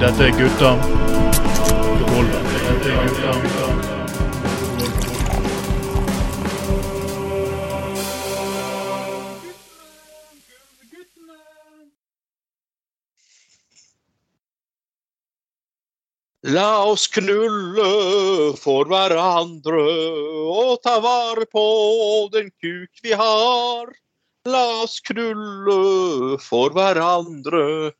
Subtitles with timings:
[0.00, 0.70] Dette er gutta.
[16.46, 19.82] La oss knulle for hverandre
[20.46, 21.68] og ta vare på
[22.30, 23.90] den kuk vi har.
[24.46, 27.90] La oss knulle for hverandre.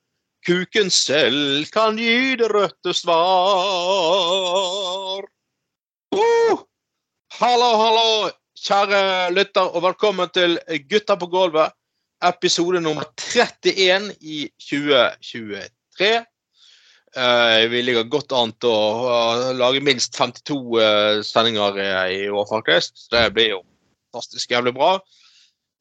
[0.46, 3.16] Kuken selv kan gi det rette svar.
[6.14, 6.60] Uh!
[7.40, 8.30] Hallo, hallo,
[8.62, 9.00] kjære
[9.34, 10.54] lytter, og velkommen til
[10.86, 11.74] Gutta på gulvet.
[12.22, 16.12] Episode nummer 31 i 2023.
[17.16, 21.90] Uh, vi ligger godt an til å uh, lage minst 52 uh, sendinger i,
[22.22, 22.94] i år, faktisk.
[23.10, 23.60] Det blir jo
[24.14, 24.94] fantastisk jævlig bra.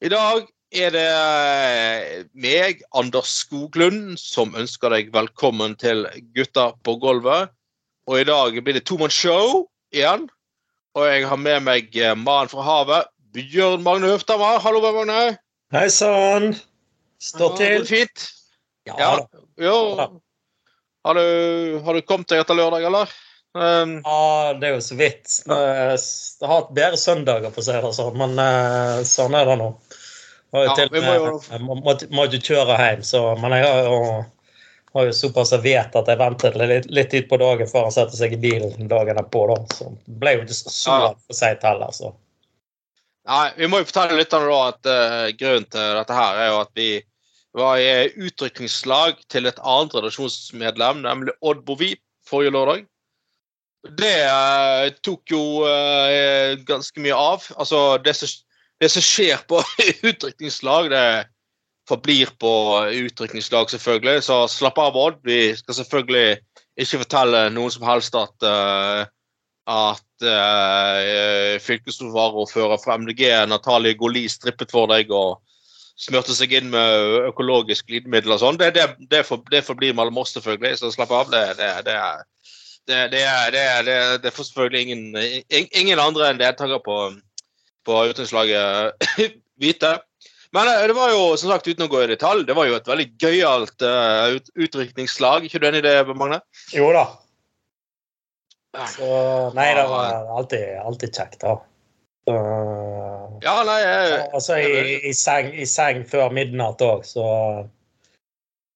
[0.02, 6.96] I dag er det eh, meg, Anders Skoglund, som ønsker deg velkommen til Gutta på
[7.02, 7.52] gulvet.
[8.06, 10.26] Og i dag blir det tomannsshow igjen.
[10.96, 14.58] Og jeg har med meg eh, mannen fra havet, Bjørn Magne Høfthammer.
[14.64, 15.36] Hallo, Bjørn Magne.
[15.74, 16.54] Hei sann!
[17.22, 17.82] Står Ja, til.
[17.82, 18.26] det Fint?
[18.86, 19.12] Ja, Ja.
[19.56, 19.76] Jo.
[21.06, 23.10] Har du, har du kommet deg etter lørdag, eller?
[23.56, 25.30] Um, ja, det er jo så vidt.
[25.46, 25.98] Jeg
[26.42, 29.68] har hatt bedre søndager, for å si det sånn, men eh, sånn er det nå.
[30.56, 33.88] Har jo Ja, til, og jo- må, må, ikke kjøre hjem, så, men jeg har
[33.90, 33.98] jo,
[34.96, 37.92] har jo såpass jeg vet at jeg ventet litt, litt tid på dagen før han
[37.92, 39.42] setter seg i bilen dagen derpå.
[39.52, 39.58] Da.
[39.76, 39.90] Så
[40.22, 41.10] ble jo ikke så Ja.
[41.26, 41.92] for seint heller.
[41.92, 42.14] Så.
[43.26, 46.58] Nei, Vi må jo fortelle lytterne da at uh, grunnen til dette her er jo
[46.62, 46.90] at vi
[47.56, 52.82] var i utrykningslag til et annet redaksjonsmedlem, nemlig Odd Bovip, forrige lørdag.
[53.96, 57.44] Det eh, tok jo eh, ganske mye av.
[57.56, 58.28] Altså, det som,
[58.82, 59.62] det som skjer på
[60.10, 61.06] utrykningslag, det
[61.88, 62.52] forblir på
[63.06, 64.22] utrykningslag, selvfølgelig.
[64.26, 65.20] Så slapp av, Odd.
[65.24, 66.38] Vi skal selvfølgelig
[66.76, 69.06] ikke fortelle noen som helst at uh,
[69.66, 75.40] at uh, fylkesvaraordfører fra MDG Natalie Goli strippet for deg og
[75.98, 78.58] smurte seg inn med økologisk glidemiddel og sånn.
[78.60, 81.32] Det, det, det, for, det forblir mellom oss, selvfølgelig, så slapp av.
[81.32, 82.24] Det, det, det, er-
[82.86, 83.22] det, det,
[83.88, 86.98] det, det får selvfølgelig ingen, ingen andre enn deltaker på,
[87.86, 89.06] på utenlandslaget
[89.64, 89.92] vite.
[90.56, 92.76] Men eh, det var jo, som sagt, uten å gå i detalj, det var jo
[92.78, 95.46] et veldig gøyalt uh, ut, utrykningslag.
[95.46, 96.40] ikke du enig i det, Magne?
[96.74, 97.06] Jo da.
[98.92, 99.06] Så,
[99.56, 101.56] nei, det var alltid, alltid kjekt, da.
[102.26, 102.36] Så,
[103.44, 104.76] Ja, nei jeg, Altså i,
[105.10, 107.24] i, seng, i seng før midnatt òg, så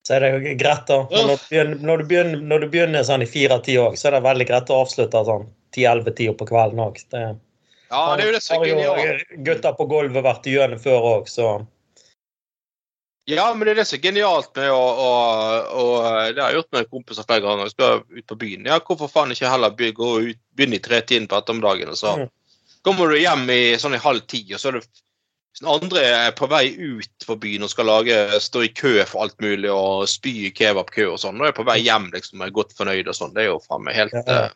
[0.06, 0.96] så er det jo greit, da.
[1.12, 4.16] Når du begynner, når du begynner, når du begynner sånn i fire-ti òg, så er
[4.16, 5.44] det veldig greit å avslutte sånn
[5.76, 6.98] ti-elleve-tida på kvelden òg.
[7.90, 9.30] Ja, det er jo det som er genialt.
[9.46, 11.66] gutter på gulvet vært igjennom før òg, så
[13.30, 15.10] Ja, men det er det som er genialt med å, å,
[15.78, 15.82] å
[16.34, 17.68] Det har jeg gjort med kompiser flere ganger.
[17.68, 18.64] Jeg skal ut på byen.
[18.66, 22.16] Ja, hvorfor faen ikke heller by, gå ut, begynne i tretiden på ettermiddagen, og så
[22.18, 22.28] Mm.
[22.82, 24.86] kommer du hjem i sånn i halv ti, og så er det
[25.68, 29.36] andre er på vei ut på byen og skal lage, stå i kø for alt
[29.42, 32.72] mulig og spy i kebabkø og sånn, og er på vei hjem liksom er godt
[32.78, 33.34] fornøyd og sånn.
[33.34, 34.22] Det er jo faen meg helt Ja.
[34.46, 34.50] eh,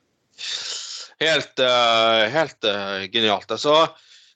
[1.23, 3.51] Helt, uh, helt uh, genialt.
[3.51, 3.87] Altså,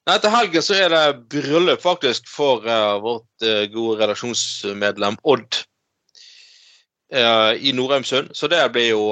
[0.09, 5.65] Nei, Til helgen så er det bryllup faktisk for uh, vårt gode redaksjonsmedlem Odd
[7.09, 8.35] i Norheimsund.
[8.37, 9.05] Så det blir jo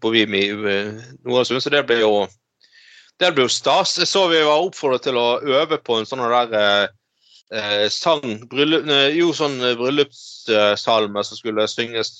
[0.00, 2.26] på Vimi uh, så det blir jo
[3.20, 3.98] det blir jo stas.
[4.00, 6.88] Jeg så vi var oppfordret til å øve på en sånn der
[7.92, 12.12] sang bryllup, Jo, sånn bryllupssalme som skulle synges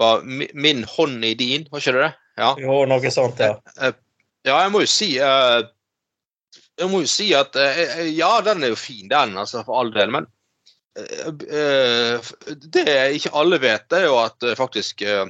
[0.00, 2.12] var 'Min hånd i din', var ikke det det?
[2.40, 2.54] Ja.
[2.58, 3.54] jo, noe sånt, ja.
[4.44, 5.60] Ja, jeg må jo si eh,
[6.80, 9.92] Jeg må jo si at eh, Ja, den er jo fin, den, altså, for all
[9.94, 10.10] del.
[10.12, 10.26] Men
[10.98, 12.32] eh, eh,
[12.74, 15.24] det ikke alle vet, det er jo at eh, faktisk eh,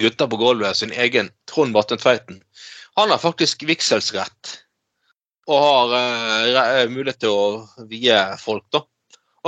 [0.00, 2.42] gutta på gulvet sin egen Trond Barten Tveiten,
[2.98, 4.56] han har faktisk vigselsrett.
[5.50, 8.84] Og har eh, mulighet til å vie folk, da.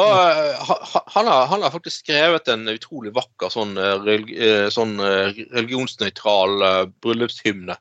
[0.00, 4.06] Og eh, ha- ha- han har, han har faktisk skrevet en utrolig vakker sånn, eh,
[4.32, 6.64] eh, sånn religionsnøytral
[7.04, 7.76] bryllupshymne.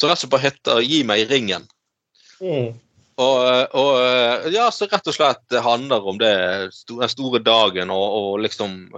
[0.00, 1.68] Som rett og slett heter 'Gi meg ringen'.
[2.42, 2.74] Mm.
[3.16, 6.34] Og, og ja, så rett og slett handler om det,
[6.90, 8.90] den store dagen og, og liksom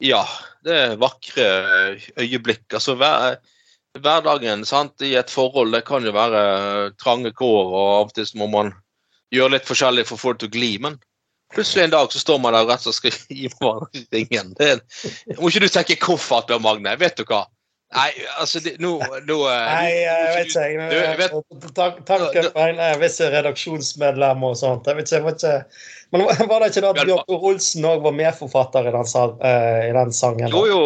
[0.00, 0.22] Ja,
[0.64, 2.72] det vakre øyeblikk.
[2.72, 3.34] Altså hver,
[3.98, 8.30] hverdagen sant, i et forhold det kan jo være trange kår, og av og til
[8.40, 8.72] må man
[9.34, 10.70] gjøre litt forskjellig for å få det til å gli.
[10.80, 10.96] Men
[11.54, 14.52] plutselig en dag så står man der og rett og slett skal gi hverandre ringen.
[14.58, 14.68] Det,
[15.40, 16.96] må ikke du tenke koffert Bjørn Magne?
[17.00, 17.44] Vet du hva?
[17.90, 18.92] Nei, altså det, nå,
[19.26, 20.66] nå eh, Nei, jeg vet ikke.
[20.92, 21.70] Du, jeg vet- jeg.
[21.74, 24.86] Tank- Tanken på eh, visse redaksjonsmedlemmer og sånt.
[24.86, 25.86] Jeg vet ikke, jeg vet ikke.
[26.14, 29.10] Men var det ikke da Bjørn Tor Olsen òg var medforfatter i den,
[29.42, 30.54] eh, i den sangen?
[30.54, 30.80] Jo, jo.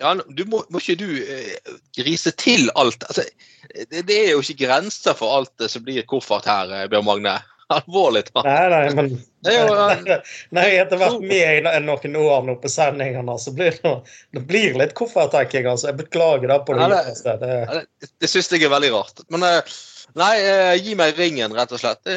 [0.00, 3.04] Ja, du må, må ikke du eh, grise til alt.
[3.08, 3.24] Altså,
[3.90, 7.38] det, det er jo ikke grenser for alt som blir koffert her, Bjørn Magne.
[7.70, 8.46] Alvorlig talt.
[8.46, 9.10] Nei, nei, men
[9.44, 9.74] Det er jo,
[10.10, 13.92] eh, Nei, etter vært med i noen år nå på sendingene, så blir det,
[14.36, 15.68] det blir litt kofferttenking.
[15.70, 15.90] Altså.
[15.92, 17.36] Jeg beklager det på det Ja, det-.
[17.40, 19.22] Det, Det, det syns jeg er veldig rart.
[19.30, 19.76] Men eh,
[20.18, 22.02] nei, eh, gi meg ringen, rett og slett.
[22.08, 22.16] Det,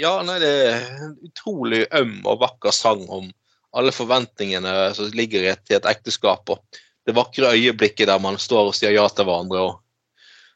[0.00, 3.28] ja, nei, det er en utrolig øm og vakker sang om
[3.76, 6.48] alle forventningene som ligger i et, i et ekteskap.
[6.48, 9.76] Og det vakre øyeblikket der man står og sier ja til hverandre og,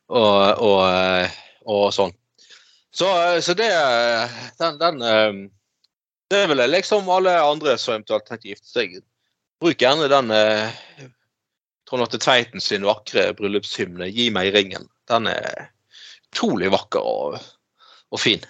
[0.08, 1.36] og, og,
[1.68, 2.16] og sånn.
[2.94, 3.70] Så, eh, så det
[4.58, 5.32] den, den eh,
[6.30, 9.00] Det er vel liksom alle andre som eventuelt tenker gifte seg.
[9.60, 10.70] Bruk gjerne den eh,
[11.90, 14.86] Trond Atte Tveiten sin vakre bryllupshymne 'Gi meg ringen'.
[15.10, 15.72] Den er
[16.30, 17.40] utrolig vakker og,
[18.14, 18.44] og fin.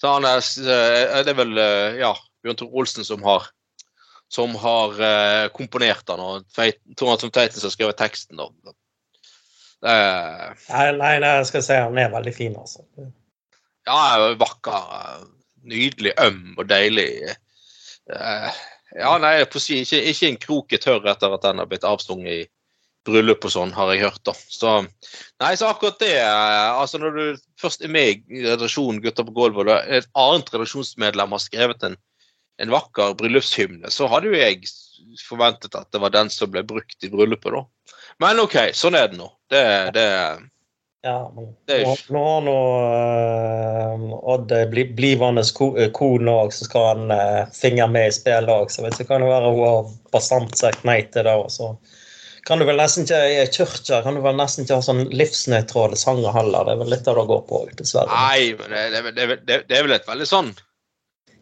[0.00, 3.50] Så han er, eh, det er vel eh, ja, Bjørn Tore Olsen som har
[4.28, 8.40] som har eh, komponert den, og Trond Atte Tveiten som har skrevet teksten.
[8.40, 8.74] Og,
[9.78, 10.56] Det er,
[10.98, 12.82] nei, nei, jeg skal si han er veldig fin, altså.
[13.88, 15.26] Ja, vakker.
[15.68, 17.08] Nydelig, øm og deilig.
[18.08, 18.60] Eh,
[18.96, 22.32] ja, nei, si ikke, ikke en krok er tørr etter at den har blitt avstunget
[22.32, 22.46] i
[23.08, 24.22] bryllup og sånn, har jeg hørt.
[24.26, 24.34] da.
[24.34, 24.74] Så,
[25.42, 29.34] nei, så akkurat det eh, altså Når du først er med i redaksjonen Gutter på
[29.36, 31.96] gulvet, og et annet redaksjonsmedlem har skrevet en,
[32.62, 34.68] en vakker bryllupshymne, så hadde jo jeg
[35.24, 37.94] forventet at det var den som ble brukt i bryllupet, da.
[38.22, 39.28] Men OK, sånn er det nå.
[39.52, 39.64] Det,
[39.94, 40.08] det
[41.06, 42.56] Ja, men nå, nå har nå
[44.10, 48.14] uh, Odd eh, bli, blivende eh, kone òg, så skal han uh, finger med i
[48.16, 48.72] spillet òg.
[48.74, 51.34] Så vet du, kan det være hun har bastant sagt nei til det.
[51.38, 51.70] Og så
[52.48, 55.98] kan du vel nesten ikke i kirka kan du vel nesten ikke ha sånn livsnøytrale
[56.00, 56.66] sanger heller.
[56.66, 58.22] Det er vel litt av det å går på, dessverre.
[58.24, 60.50] Nei, men det, det, det, det, er vel et veldig sånn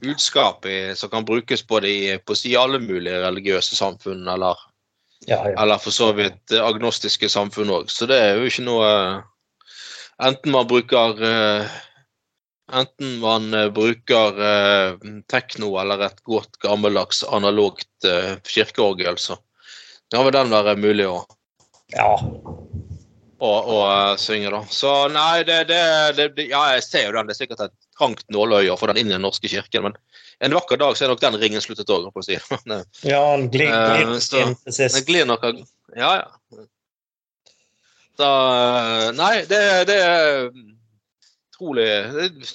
[0.04, 4.60] budskap i, som kan brukes både i på si alle mulige religiøse samfunn, eller,
[5.24, 5.54] Ja, ja.
[5.62, 7.88] eller for så vidt agnostiske samfunn òg.
[7.88, 8.90] Så det er jo ikke noe
[10.22, 11.66] Enten man bruker eh,
[12.72, 14.94] Enten man eh, bruker eh,
[15.30, 18.06] tekno eller et godt gammeldags analogt
[18.48, 19.36] kirkeorgel, så
[20.12, 21.20] da vil den være mulig å
[21.94, 22.10] ja.
[23.38, 23.78] å, å
[24.18, 24.60] synge, da.
[24.70, 25.80] Så nei, det, det,
[26.18, 27.28] det, det Ja, jeg ser jo den.
[27.28, 29.98] Det er sikkert et trangt nåløye å få den inn i den norske kirken, men
[30.44, 32.38] en vakker dag så er nok den ringen sluttet òg, på å si.
[33.12, 35.02] Ja den glir, glir, uh, så- Det sist.
[35.08, 35.46] glir nok
[35.96, 36.64] Ja, ja.
[38.16, 39.60] Så eh, Nei, det,
[39.90, 40.48] det er
[41.56, 41.86] utrolig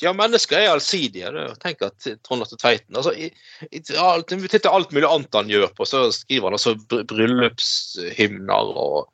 [0.01, 1.31] Ja, mennesker er allsidige.
[1.61, 3.31] Tenk at Trond Atte Tveiten altså, i,
[3.71, 9.09] i, alt, Til alt mulig annet han gjør på, så skriver han altså bryllupshymner og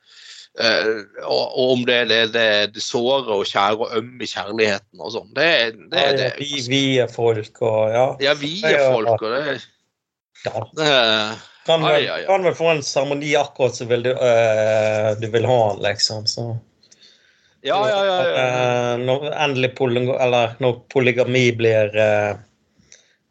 [0.58, 4.26] Uh, og, og om det er det, det, det såre og kjære og ømme i
[4.26, 5.28] kjærligheten og sånn.
[5.36, 5.50] Det,
[5.92, 8.06] det, Ja, det, ja, vi, vi er folk og ja.
[8.24, 9.54] Ja, vi er folk, og det,
[10.48, 10.64] ja.
[10.80, 10.88] det
[11.68, 12.26] Kan vel, Ai, ai, ai.
[12.26, 16.26] kan vel få en seremoni akkurat som du, eh, du vil ha den, liksom.
[16.26, 16.44] Så.
[17.60, 18.28] Ja, ja, ja.
[18.28, 18.94] ja.
[18.94, 22.38] Uh, når endelig polyg eller når polygami blir, uh,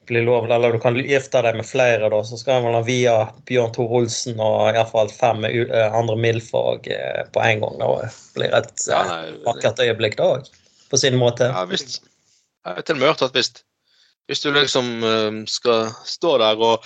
[0.05, 3.15] blir lov, eller du kan gifte deg med flere, da, så skal man ha via
[3.49, 7.81] Bjørn Tor Olsen og iallfall fem andre MILF-fag eh, på en gang.
[7.81, 10.53] Det blir et ja nei, vakkert øyeblikk, da òg.
[10.93, 11.49] På sin måte.
[11.49, 12.03] Ja, visst.
[12.67, 13.49] Jeg har til og med hørt at hvis,
[14.29, 14.93] hvis du liksom
[15.49, 16.85] skal stå der og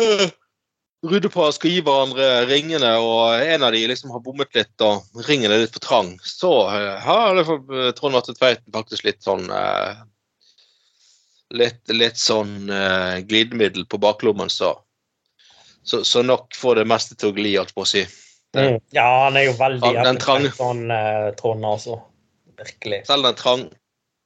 [0.00, 0.28] uh,
[1.02, 5.50] Brudepar skal gi hverandre ringene, og en av de liksom har bommet litt og ringen
[5.50, 9.18] er litt for trang, så uh, har det for eh, Trond Atte Tveiten faktisk litt
[9.26, 10.04] sånn eh,
[11.52, 14.74] litt, litt sånn eh, glidemiddel på baklommen, så,
[15.82, 18.06] så Så nok får det meste til å gli, alt på å si.
[18.56, 18.80] Mm.
[18.92, 22.00] Ja, han er jo veldig Ja, den trang, sånn eh, Trond, altså.
[22.58, 23.04] Virkelig.
[23.08, 23.68] Selv den trang...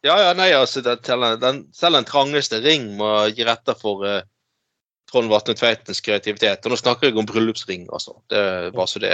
[0.05, 1.01] Ja, ja, nei, altså, den,
[1.43, 4.23] den, selv den trangeste ring må gi rette for eh,
[5.17, 6.67] Trond Vatne Tveitens kreativitet.
[6.67, 8.19] Og nå snakker jeg om bryllupsring, altså.
[8.29, 9.13] Det er bare så det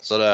[0.00, 0.30] Så det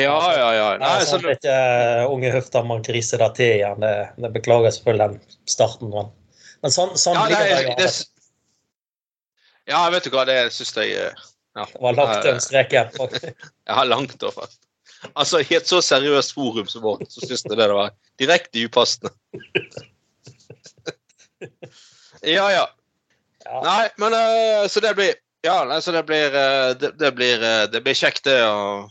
[0.00, 0.64] Ja, ja, ja.
[0.80, 3.78] Nei, Nei, så, sånn at ikke unge høfter man griser det til igjen.
[3.84, 3.94] Det,
[4.24, 5.94] det beklager selvfølgelig den starten.
[5.94, 6.10] Men,
[6.66, 7.76] men sånn, sånn ja, ligger det.
[7.78, 7.92] det,
[9.70, 12.90] ja, vet du hva, det syns jeg eh, ja, Det var langt en streken.
[13.70, 14.50] ja, langt over.
[15.14, 19.14] Altså, I et så seriøst forum som vårt, så syns jeg det var direkte upassende.
[22.24, 22.62] Ja, ja.
[23.44, 23.60] Ja.
[23.64, 27.42] Nei, men uh, så det blir Ja, nei, så det blir uh, det, det blir
[27.42, 28.90] uh, Det blir kjekt, det, å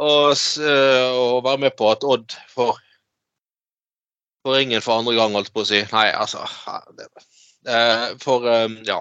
[0.00, 2.78] og, å være med på at Odd får
[4.40, 5.82] får ringen for andre gang, holdt på å si.
[5.90, 6.46] Nei, altså
[6.96, 7.04] det,
[8.22, 8.46] For
[8.88, 8.96] ja.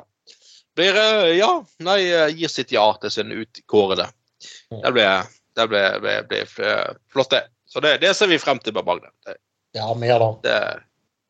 [0.75, 1.00] blir
[1.38, 1.53] Ja,
[1.88, 2.01] nei,
[2.36, 4.09] gir sitt ja til sin utkårede.
[4.74, 7.45] Det blir, det blir, blir, blir flott, det.
[7.71, 9.13] Så det, det ser vi frem til med Magne.
[9.71, 10.29] Ja, mer da.
[10.43, 10.59] det,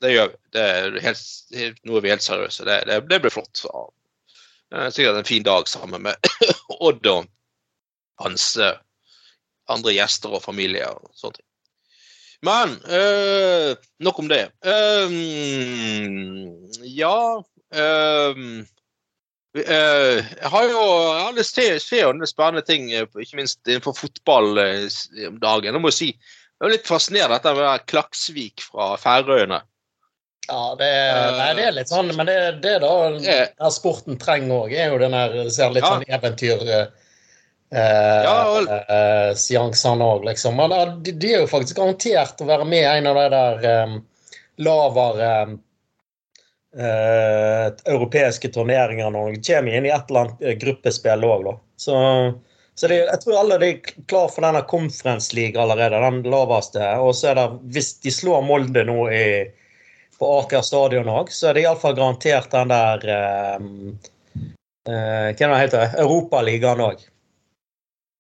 [0.04, 0.38] det gjør vi.
[0.56, 1.26] Det er helt,
[1.56, 2.66] helt, nå er vi helt seriøse.
[2.68, 3.64] Det, det, det blir flott.
[4.70, 6.32] Det er sikkert en fin dag sammen med
[6.88, 7.28] Odd og
[8.24, 8.78] hans eh,
[9.72, 11.46] andre gjester og familie og sånne ting.
[12.48, 14.46] Men øh, nok om det.
[14.64, 15.16] Eh,
[16.88, 17.16] ja
[17.76, 18.44] eh,
[19.60, 21.60] Jeg har jo jeg har lyst
[22.30, 24.60] spennende ting, ikke minst innenfor fotball
[25.28, 25.74] om dagen.
[25.74, 29.60] Jeg må si, jeg er litt fascinerende dette med det Klaksvik fra Færøyene.
[30.50, 30.90] Ja, det,
[31.38, 33.46] nei, det er litt sånn, men det, det da Eh.
[33.60, 35.92] der sporten trenger òg, er jo den der ser litt Ja.
[35.94, 36.64] sånn eventyr
[37.72, 40.56] eh, Ja, og- eh, seansene òg, liksom.
[40.58, 43.84] Men de, de er jo faktisk garantert å være med i en av de der
[43.84, 44.00] um,
[44.58, 45.60] lavere
[46.78, 51.54] eh, europeiske turneringene og de kommer inn i et eller annet eh, gruppespill òg, da.
[51.80, 51.96] Så,
[52.76, 53.80] så de, jeg tror alle er
[54.10, 56.82] klar for denne Conference League allerede, den laveste.
[57.04, 59.24] Og så er det, hvis de slår Molde nå i
[60.20, 63.70] på Aker stadion òg, så er det iallfall garantert den der eh,
[64.90, 67.08] eh, Hva heter det Europaligaen òg.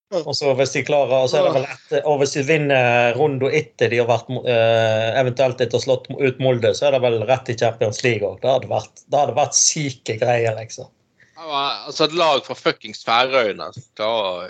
[0.09, 3.53] Og så hvis de klarer, så er det vel etter, og hvis de vinner runden
[3.53, 7.19] etter de har vært eh, eventuelt etter å slått ut Molde, så er det vel
[7.29, 8.39] rett i Champions League òg.
[8.41, 10.89] Det hadde vært, det hadde vært syke greier, liksom.
[11.37, 14.49] Ja, Altså et lag fra fuckings Færøyene klarer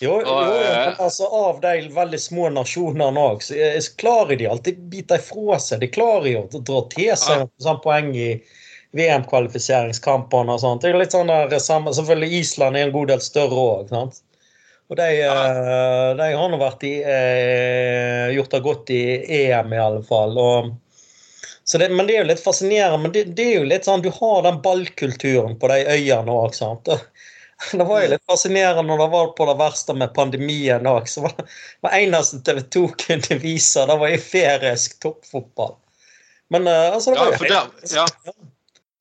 [0.00, 4.46] jo, jo, eh, men altså av de veldig små nasjonene òg, så er- klarer de
[4.46, 5.80] alltid bite ifra seg.
[5.80, 8.30] De klarer jo å dra til seg sånn poeng i
[8.96, 10.82] VM-kvalifiseringskampene og sånt.
[10.82, 13.92] Det er litt sånn der Selvfølgelig Island er en god del større òg.
[14.88, 19.02] Og de, eh, de har nå vært i eh, gjort det godt i
[19.42, 20.38] EM, i alle fall.
[20.38, 20.70] Og,
[21.68, 23.02] så det, men det er jo litt fascinerende.
[23.02, 26.56] Men det, det er jo litt sånn, du har den ballkulturen på de øyene òg.
[27.72, 31.08] Det var jo litt fascinerende når det var på det verste med pandemien òg.
[31.10, 35.74] Så var det eneste TV 2 kunne vise, det var i ferisk toppfotball.
[36.54, 38.06] Men uh, altså, det Ja, var jo for der, ja.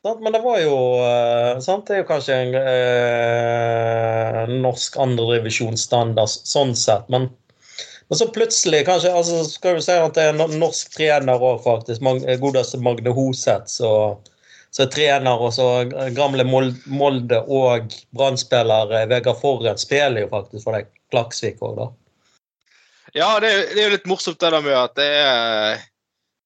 [0.05, 0.21] Sant?
[0.23, 1.87] Men det var jo eh, sant?
[1.87, 7.25] Det er jo kanskje en eh, norsk andredivisjonsstandard sånn sett, men,
[8.07, 11.59] men så plutselig kanskje altså Skal vi si at det er en norsk trener òg,
[11.65, 12.05] faktisk.
[12.39, 13.73] Godeste Magne Hoseth
[14.77, 15.67] som er trener, og så
[16.13, 21.87] gamle Molde og Brann-spiller Vegard Forren spiller jo faktisk for deg Klaksvik òg, da.
[23.15, 25.85] ja det, det er jo litt morsomt det der med at det er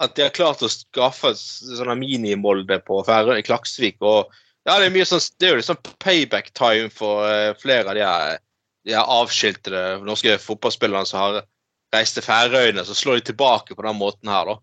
[0.01, 3.99] at de har klart å skaffe sånne minimolde på Færøy Klaksvik.
[4.01, 4.31] og
[4.65, 7.97] ja, Det er mye sånn, det er jo sånn payback time for eh, flere av
[7.97, 8.41] de her,
[8.87, 11.39] de her avskiltede norske fotballspillerne som har
[11.93, 12.85] reist til Færøyene.
[12.87, 14.57] Så slår de tilbake på den måten her, da.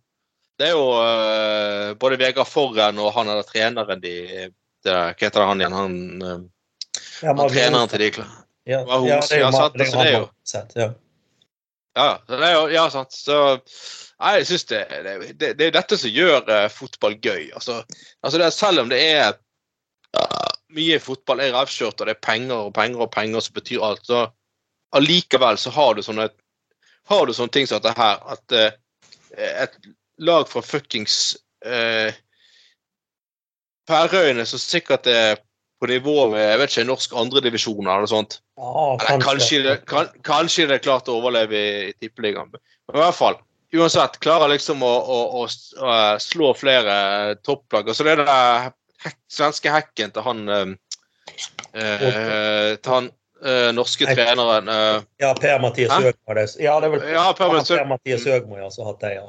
[0.58, 4.14] Det er jo uh, både Vegard Forren og han er treneren de
[4.84, 5.76] det, Hva heter det han igjen?
[5.76, 6.40] Han, uh,
[7.22, 8.10] Ja, han treneren til de
[8.68, 10.88] Ja, ja, det er jo sant, det er jo så det er jo- Sett, ja.
[11.98, 13.14] Ja, det er jo, ja, sant.
[13.16, 17.48] Så jeg syns det, det, det, det er dette som gjør uh, fotball gøy.
[17.54, 17.80] Altså,
[18.22, 19.32] altså det, er- selv om det er
[20.18, 23.82] uh, mye fotball er revkjørt, og det er penger og penger og penger som betyr
[23.88, 24.26] alt, så
[24.98, 26.28] allikevel så har du sånne
[27.08, 28.70] har du sånne ting som dette her, at uh,
[29.38, 29.78] et
[30.18, 32.14] lag fra fuckings eh,
[33.88, 35.38] Færøyene som sikkert er
[35.80, 39.76] på nivå med jeg vet ikke, norsk andredivisjon eller noe sånt, Ja, eller kanskje, det,
[39.88, 42.50] kan, kanskje det er klart å overleve i, i tippeligaen.
[42.50, 43.38] Men i hvert fall,
[43.78, 46.96] uansett, klarer liksom å, å, å, å slå flere
[47.46, 47.88] topplag.
[47.88, 48.37] Og så er det
[49.06, 50.75] hek, svenske hekken til han eh,
[51.78, 53.10] eh, Til han
[53.46, 56.00] eh, norske treneren eh, Ja, Per-Mathias Hæ?
[56.10, 56.40] Høgmo.
[56.58, 59.28] Ja, det er vel Ja, Høg- Per-Mathias Høgmo som har hatt det, ja.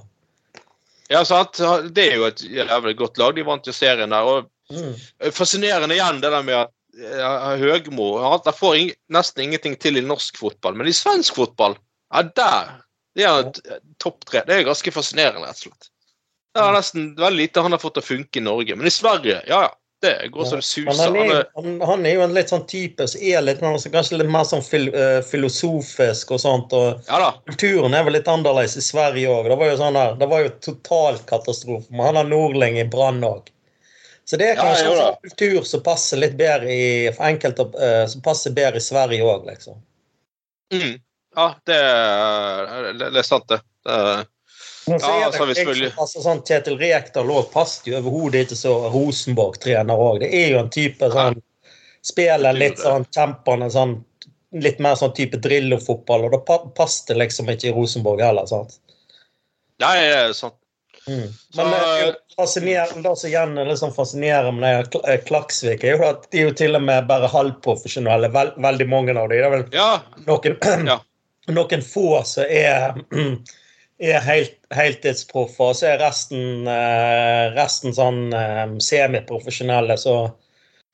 [1.09, 1.57] Ja, sant?
[1.93, 3.33] Det er jo et jævlig godt lag.
[3.35, 4.23] De vant jo serien der.
[4.37, 4.93] og Mm.
[5.33, 10.37] Fascinerende igjen det der med at Høgmo han får ing, nesten ingenting til i norsk
[10.37, 11.73] fotball, men i svensk fotball,
[12.13, 12.69] ja, der
[13.17, 14.43] det er et- topp tre.
[14.45, 15.89] Det er ganske fascinerende, rett og slett.
[16.53, 18.93] Det er nesten veldig lite han har fått til å funke i Norge, men i
[18.93, 19.71] Sverige, ja ja.
[20.01, 20.95] Det går så det suser.
[21.03, 23.73] han er, Han er, han, er jo en litt sånn type som er litt, mer-
[23.75, 26.71] altså kanskje litt mer sånn fil, uh, filosofisk og sånt.
[26.77, 27.33] og ja.
[27.49, 29.49] Kulturen er vel litt annerledes i Sverige òg.
[29.51, 31.91] Det var jo sånn her, det var jo total katastrofe.
[31.91, 33.51] Men han har Nordling i Brann òg.
[34.29, 37.67] Så det er kanskje ja, en sånn kultur som passer litt bedre i for enkelte
[37.75, 39.79] uh, som passer bedre i Sverige òg, liksom.
[40.71, 40.99] Mm.
[41.35, 43.59] Ja, det, er- det, det er sant, det.
[43.89, 43.99] det
[44.89, 48.45] Men så Ja, det så liksom- selvfølgelig- altså, sånn Kjetil Rekdal òg passet jo overhodet
[48.47, 50.19] ikke så Rosenborg-trener òg.
[50.25, 51.41] Det er jo en type sånn
[52.01, 54.03] Spiller litt sånn kjempende sånn
[54.51, 58.47] Litt mer sånn type Drillo-fotball, og da pa- passet det liksom ikke i Rosenborg heller.
[58.47, 58.79] sant?
[59.79, 60.55] Nei, det er sant.
[61.07, 61.27] Mm.
[61.53, 66.03] Så, Men så, fascinerende, det som igjen liksom sånn fascinerende med eh, Klaksvik, er jo
[66.09, 69.37] at de er jo til og med bare halvprofesjonelle, vel, veldig mange av dem.
[69.37, 70.99] Det er vel ja, noen, Ja.
[71.59, 72.93] noen få som er,
[73.99, 79.97] er helt, heltidsproffer, og så er resten, eh, resten sånn eh, semiprofesjonelle.
[79.99, 80.15] Så,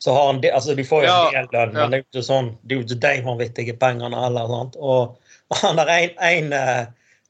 [0.01, 1.85] så har han de, altså de får jo en del lønn, ja.
[1.85, 4.49] men det er jo ikke sånn, det er jo ikke de vanvittige pengene heller.
[4.51, 4.77] Sant?
[4.81, 6.83] Og, og han er en, en, eh,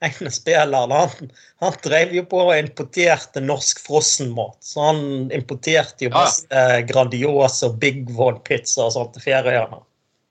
[0.05, 1.29] en spiller han,
[1.63, 4.57] han drev jo på og importerte norsk frossenmat.
[4.63, 5.05] Så han
[5.35, 6.21] importerte jo Ja.
[6.23, 9.81] masse eh, Grandiosa og Big One-pizza og sånt til Færøyene.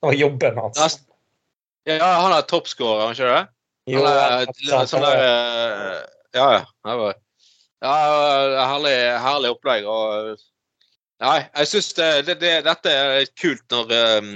[0.01, 1.01] Det var jobben hans.
[1.85, 3.43] ja, ja, han er toppscorer, er han ikke det?
[3.87, 5.19] Jo, Han er, sånn der
[6.35, 6.63] Ja, ja.
[6.85, 7.15] det var-
[7.85, 9.85] ja herlig, herlig opplegg.
[9.85, 10.37] og
[11.21, 14.31] Nei, jeg syns det, det, det, dette er kult når um,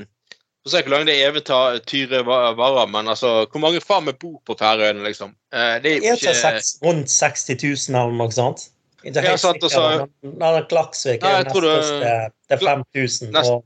[0.63, 4.37] Får se hvor lenge det eventyret va- varer, men altså Hvor mange faen meg bor
[4.45, 5.33] på Færøyene, liksom?
[5.51, 7.57] Eh, det er jo ikke seks, rundt 60
[7.89, 8.67] 000 eller noe sånt?
[9.03, 12.31] Ikke Ja, helt sant, og sikker, men Nei, Klaksvik er jo nest det- største.
[12.49, 13.35] Det er 5000.
[13.45, 13.63] Og,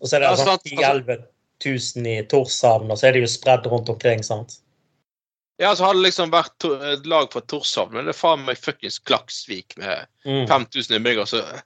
[0.00, 1.18] og så er det Ja, sånn 10 000-11
[1.64, 4.22] 000 i Torshavn, og så er det jo spredd rundt omkring.
[4.22, 4.58] sant?
[5.58, 8.60] Ja, så hadde det liksom vært et lag fra Torshavn, men det er faen meg
[8.62, 10.46] fuckings Klaksvik med Mm.
[10.50, 11.60] 5000 innbyggere som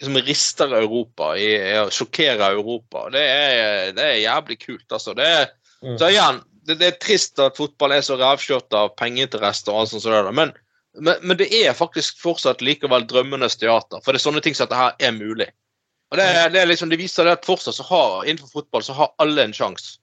[0.00, 1.48] som rister Europa, i,
[1.80, 3.06] og sjokkerer Europa.
[3.10, 5.14] Det er, det er jævlig kult, altså.
[5.16, 5.46] Det er,
[5.82, 5.94] Mm.
[5.98, 9.94] så igjen, det, det er trist at fotball er så rævkjørt av pengeinteresser og alt
[9.94, 10.52] sånt, men,
[11.00, 14.02] men, men det er faktisk fortsatt likevel drømmenes teater.
[14.04, 15.48] For det er sånne ting som dette her er mulig.
[16.12, 19.14] Og det, det, liksom, det viser det at fortsatt så har innenfor fotball så har
[19.24, 19.96] alle en sjanse.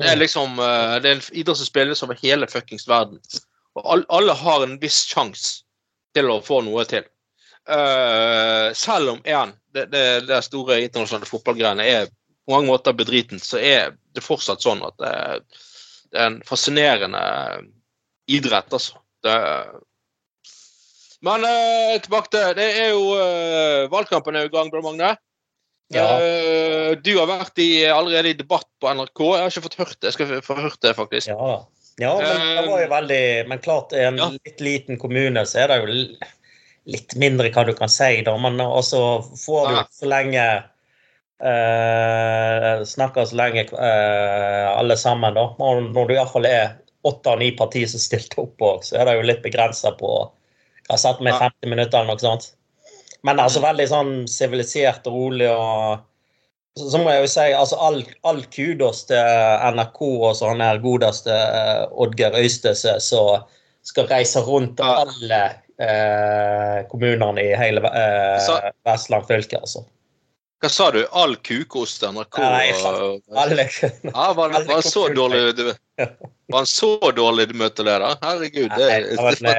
[0.00, 3.20] Det er liksom, eh, det er en idrett som spilles over hele fuckings verden.
[3.76, 5.62] Og all, alle har en viss sjanse
[6.16, 7.04] til å få noe til.
[7.62, 13.44] Uh, selv om igjen, det, det, det store internasjonale fotballgreiene er på mange måter bedritent,
[13.46, 15.12] så er det fortsatt sånn at det,
[16.10, 17.22] det er en fascinerende
[18.26, 18.98] idrett, altså.
[19.22, 19.36] Det,
[21.22, 25.12] men uh, tilbake til Det er jo uh, Valgkampen er i gang, Bjørn Magne.
[25.94, 26.08] Ja.
[26.18, 29.22] Uh, du har vært i, allerede i debatt på NRK.
[29.28, 30.10] Jeg har ikke fått hørt det.
[30.10, 31.32] Jeg skal få hørt det, faktisk.
[31.32, 31.62] Ja.
[32.00, 34.30] Ja, men det var jo veldig Men klart, i en Ja.
[34.32, 35.96] litt liten kommune så er det jo
[36.88, 38.32] litt mindre hva du kan si, da.
[38.40, 39.02] Men også
[39.38, 40.46] får du så lenge
[41.42, 45.50] uh, Snakker så lenge uh, alle sammen, da.
[45.58, 49.08] Når, når du iallfall er åtte av ni partier som stilte opp òg, så er
[49.08, 50.10] det jo litt begrensa på
[50.86, 51.50] Jeg har satt meg Ja.
[51.50, 52.52] 50 minutter eller noe sånt.
[53.26, 56.02] Men altså veldig sånn sivilisert og rolig og
[56.78, 60.80] så, så må jeg jo si altså all, all kudos til NRK og sånn her
[60.82, 63.44] godeste uh, Oddgeir Øystese som
[63.84, 65.42] skal reise rundt alle
[65.82, 69.84] uh, kommunene i hele uh, Vestland fylke, altså.
[70.62, 71.00] Hva sa du?
[71.18, 72.36] All kukost NRK?
[72.38, 72.68] Nei,
[73.34, 73.64] Alle,
[74.06, 75.64] Ja, var, var, han så dårlig du,
[75.98, 77.88] Var han så dårlig du Herregud.
[77.88, 78.12] Det da?
[78.22, 78.70] Herregud.
[78.78, 78.90] Det,
[79.42, 79.56] Nei,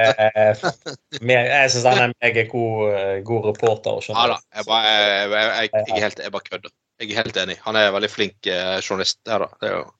[1.28, 4.00] mer- jeg syns han er en meget god, eh, god reporter.
[4.08, 4.38] ja da.
[4.56, 6.72] Jeg, bare, jeg, jeg, jeg, jeg, helt, jeg bare kødder.
[7.02, 7.56] Jeg er helt enig.
[7.66, 9.18] Han er en veldig flink eh, journalist.
[9.28, 9.50] Der, da.
[9.60, 9.90] Det er jo.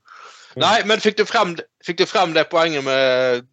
[0.62, 3.44] Nei, men fikk du, frem, fikk du frem det poenget med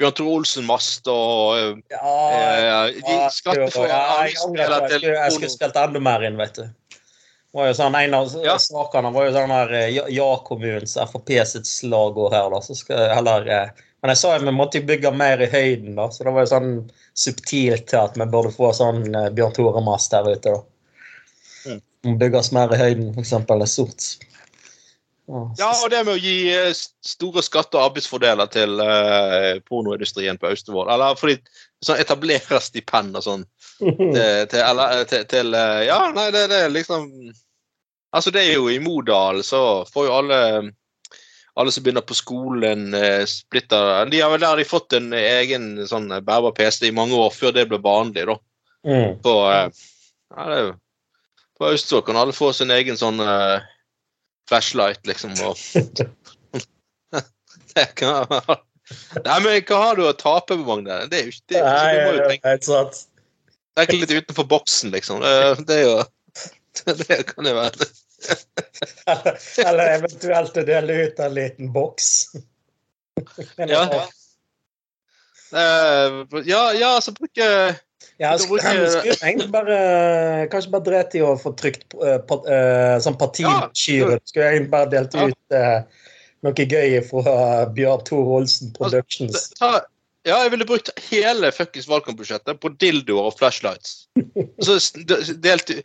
[0.00, 5.52] Bjørn Tore Olsen-mast og eh, Ja, eh, de Ja, jeg, jeg jeg skulle- jeg skulle
[5.54, 6.66] spilt enda mer inn, vet du.
[7.54, 8.56] Var jo sånn, En av Ja.
[8.58, 12.60] sakene var jo sånn her Ja-kommunens, Ja-kommunens Frp sitt slagord her, da.
[12.60, 13.70] Så skal heller eh,
[14.02, 16.08] Men jeg sa jo vi måtte bygge mer i høyden, da.
[16.10, 20.10] Så det var jo sånn subtilt til at vi burde få sånn eh, Bjørn Tore-mast
[20.12, 20.62] der ute, da.
[22.04, 22.18] Mm.
[22.20, 23.32] Bygges mer i høyden, f.eks.
[23.32, 24.08] er stort.
[25.26, 26.70] Ja, Ja, og det med å gi eh,
[27.02, 30.86] store skatte- og arbeidsfordeler til eh, pornoindustrien på Austevoll.
[30.92, 31.40] Eller fordi
[31.82, 33.46] sånn etablerer stipend og sånn
[33.78, 37.06] til, til, eller, til, til eh, Ja, nei, det, det er liksom
[38.16, 39.60] Altså, det er jo i Modal, så
[39.92, 40.40] får jo alle
[41.56, 45.86] alle som begynner på skolen, eh, splitter De har vel der de fått en egen
[45.88, 48.36] sånn bærbar PC i mange år før det ble vanlig, da.
[48.86, 49.14] Mm.
[49.24, 49.70] På, eh,
[50.36, 50.74] ja, det er jo
[51.56, 53.64] På Austevoll kan alle få sin egen sånn eh,
[54.48, 55.32] flashlight, liksom.
[55.48, 55.56] Og
[57.74, 58.28] det kan
[59.24, 61.00] Nei, men hva har du å tape, på, Magne?
[61.10, 61.62] Det er jo ikke det.
[61.62, 62.52] er ikke- Du må jo Nei, tenke,
[63.76, 65.20] helt er tenke litt utenfor boksen, liksom.
[65.24, 65.96] Det, det er jo
[67.06, 67.86] Det kan jo være
[69.06, 72.12] Eller, eller eventuelt å dele ut en liten boks.
[73.56, 73.80] Ja.
[73.86, 74.02] altså,
[75.54, 77.44] Eh, Ja, ja, så bruke
[78.18, 78.62] Ja, jeg skulle,
[79.06, 84.18] jeg egentlig bare Kanskje bare drete i å få trykt uh, pa- uh, sånn partibrosjyre.
[84.26, 85.78] Skulle jeg egentlig bare delt ut uh,
[86.44, 87.36] noe gøy fra
[87.76, 89.46] Bjørn Thor Olsen Altså, Productions.
[89.60, 89.70] ta,
[90.26, 94.08] Ja, jeg ville brukt hele fuckings valgkampbudsjettet på dildoer og flashlights.
[94.66, 94.74] Så
[95.44, 95.82] delt I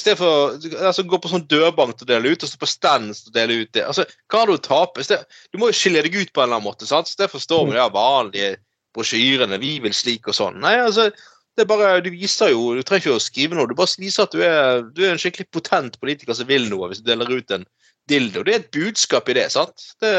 [0.00, 3.26] stedet for altså, gå på sånn dørbank til å dele ut, og så på stands
[3.26, 3.84] til å dele ut det.
[3.84, 5.04] Altså, hva har du å tape?
[5.52, 6.88] Du må jo skille deg ut på en eller annen måte.
[6.88, 7.10] sant?
[7.10, 8.54] Så det forstår vi, er vanlige
[8.96, 10.56] brosjyrene 'Vi vil slik' og sånn.
[10.64, 11.10] Nei, altså,
[11.56, 14.24] det er bare, Du viser jo, du trenger ikke å skrive noe, du bare viser
[14.24, 17.28] at du er, du er en skikkelig potent politiker som vil noe, hvis du deler
[17.28, 17.68] ut en
[18.10, 18.42] dildo.
[18.46, 19.78] Det er et budskap i det, sant?
[20.02, 20.12] Det,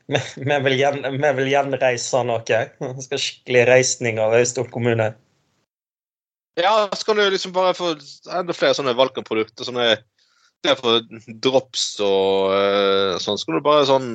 [0.09, 1.05] Vi vi vil,
[1.37, 2.61] vil gjenreise noe.
[2.81, 5.11] Vi skal skikkelig reisning av Øystol kommune.
[6.59, 7.94] Ja, så kan du liksom bare få
[8.35, 9.64] enda flere sånne valgkampprodukter.
[9.68, 9.97] Sånne
[10.81, 11.01] for
[11.44, 13.38] drops og eh, sånn.
[13.38, 14.09] Så kan du bare sånn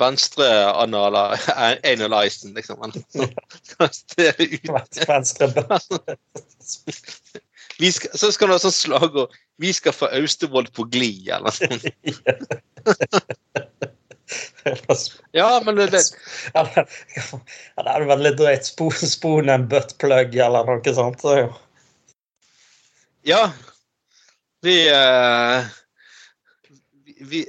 [0.00, 2.76] venstre-analysen, liksom.
[3.78, 4.24] Venstre
[7.78, 11.44] Vi skal, så skal du ha sånn slagord 'Vi skal få Austevoll på glid', eller
[11.46, 11.84] noe sånt.
[15.36, 16.00] Ja, men det, det
[16.54, 17.40] Eller, ja,
[17.82, 18.70] det er veldig drøyt.
[19.10, 21.24] Spon en buttplug eller noe sånt.
[21.24, 21.34] Så.
[23.28, 23.42] Ja.
[24.64, 25.64] Vi uh,
[27.24, 27.44] Vi,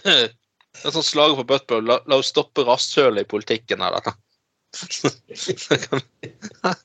[0.00, 1.86] Det er sånn slaget på buttplug.
[1.88, 4.12] La, la oss stoppe rasshølet i politikken her, dette.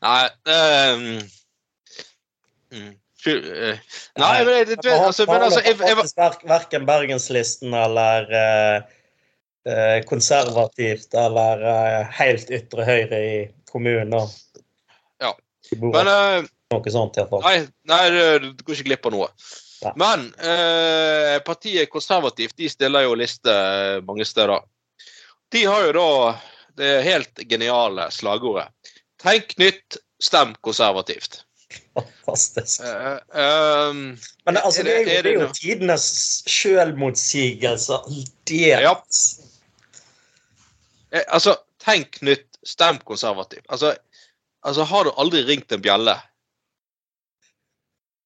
[0.00, 1.20] Nei um,
[2.74, 2.92] mm,
[3.26, 8.76] Nei, men, det, altså, men altså jeg, jeg, jeg, Verken Bergenslisten eller eh,
[9.68, 13.34] eh, konservativt eller eh, helt ytre høyre i
[13.70, 14.32] kommunen.
[15.20, 15.34] Ja.
[15.76, 17.44] Men eh, noe sånt, iallfall.
[17.44, 19.28] Nei, nei du, går ikke glipp av noe.
[19.80, 19.92] Nei.
[20.00, 24.60] Men eh, partiet Konservativt de stiller jo liste eh, mange steder.
[25.50, 26.10] De har jo da
[26.80, 28.68] det helt geniale slagordet
[29.20, 31.42] 'Tenk nytt, stem konservativt'.
[31.98, 32.80] Fantastisk.
[32.80, 36.06] Uh, um, Men altså, er det er jo, er det er jo tidenes
[36.46, 37.98] sjølmotsigelse.
[38.48, 38.94] Det Ja.
[41.12, 43.62] eh, altså, tenk nytt, stem konservativ.
[43.68, 43.96] Altså,
[44.62, 46.16] altså, har du aldri ringt en bjelle?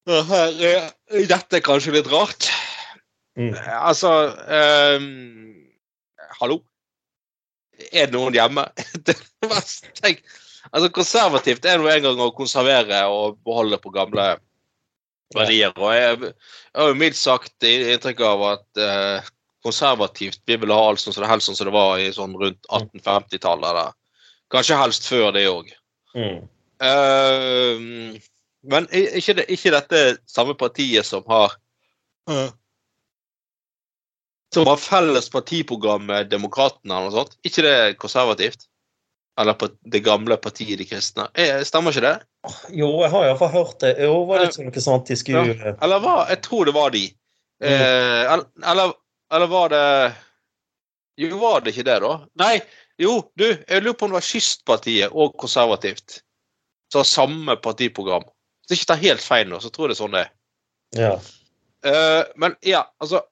[0.07, 0.91] Her er
[1.31, 2.51] dette er kanskje litt rart.
[3.37, 3.55] Mm.
[3.67, 4.11] Altså
[4.99, 5.55] um,
[6.41, 6.61] Hallo?
[7.91, 8.67] Er det noen hjemme?
[9.07, 9.65] Det er
[9.99, 10.21] tenk,
[10.75, 14.35] altså Konservativt er nå en gang å konservere og beholde på gamle
[15.35, 15.75] verdier.
[15.79, 19.31] Og jeg, jeg har jo mildt sagt inntrykk av at eh,
[19.65, 22.35] konservativt vi vil ha alt sånn som det helst sånn som det var i sånn
[22.41, 23.71] rundt 1850-tallet.
[23.71, 23.95] eller
[24.53, 25.71] Kanskje helst før det òg.
[26.15, 26.43] Mm.
[26.85, 28.19] Uh,
[28.69, 31.55] men ikke, det, ikke dette samme partiet som har
[34.55, 37.35] Som har felles partiprogram med Demokratene eller noe sånt?
[37.47, 38.69] Ikke det konservativt?
[39.41, 41.27] Eller på det gamle partiet De kristne?
[41.35, 42.15] Eh, Stemmer ikke det?
[42.77, 43.97] Jo, jeg har iallfall hørt det.
[44.05, 46.19] Jo, var det ikke noe sånt de skulle Eller hva?
[46.31, 47.09] Jeg tror det var de.
[47.65, 48.95] Eh, eller,
[49.33, 49.87] eller, var det
[51.19, 52.13] Jo, var det ikke det, da?
[52.43, 52.55] Nei,
[53.01, 56.21] jo, du, jeg lurer på om det var Kystpartiet og Konservativt
[56.95, 58.23] som har samme partiprogram.
[58.63, 60.31] Hvis jeg ikke tar helt feil nå, så tror jeg det er sånn det er.
[60.95, 61.15] Ja.
[61.91, 63.25] Eh, men ja, altså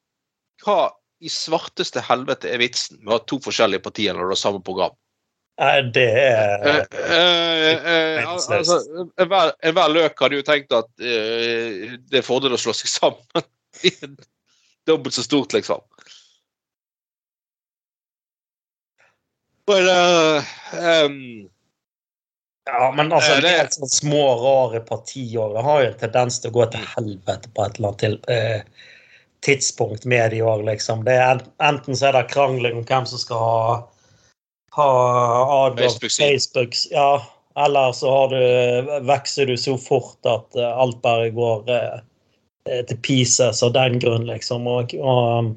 [0.62, 0.90] Hva
[1.22, 4.62] i svarteste helvete er vitsen med å ha to forskjellige partier når du har samme
[4.66, 4.96] program?
[5.60, 8.78] Nei, det Eh, er eh, eh, altså,
[9.20, 13.44] Enhver løk hadde jo tenkt at eh, det er fordel å slå seg sammen.
[14.88, 15.84] Dobbelt så stort, liksom.
[19.70, 21.18] Men eh, em,
[22.64, 25.54] Ja, men altså, Eh, det helt sånn små, rare partier.
[25.54, 28.90] Det har jo en tendens til å gå til helvete på et eller annet eh,
[29.42, 31.02] tidspunkt med de òg, liksom.
[31.06, 33.64] Det er, enten så er det krangling om hvem som skal ha,
[34.76, 36.28] ha Facebook-side.
[36.32, 37.08] Facebook, ja,
[37.66, 41.98] eller så har du, vokser du så fort at eh, alt bare går eh,
[42.70, 44.66] eh, til pieces av den grunn, liksom.
[44.66, 45.52] Og, og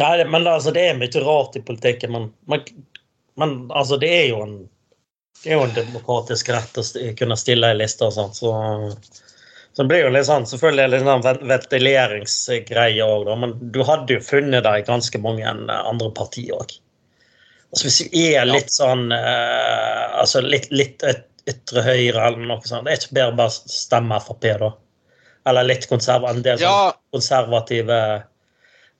[0.00, 2.62] Nei, det- men altså, det er mye rart i politikken, men, men,
[3.36, 4.54] men altså, det er jo en
[5.42, 8.52] det er jo en demokratisk rett å st- kunne stille ei liste og sånn, så,
[9.74, 14.22] så det blir jo litt sånn Selvfølgelig litt sånn ventileringsgreie òg, men du hadde jo
[14.22, 16.76] funnet deg i ganske mange andre partier òg.
[17.72, 21.00] Altså, hvis vi er litt sånn uh, Altså litt, litt
[21.48, 24.68] ytre høyre eller noe sånt, det er ikke bedre bare å stemme Frp, da?
[25.50, 27.96] Eller litt konserv en del sånn ja, konservative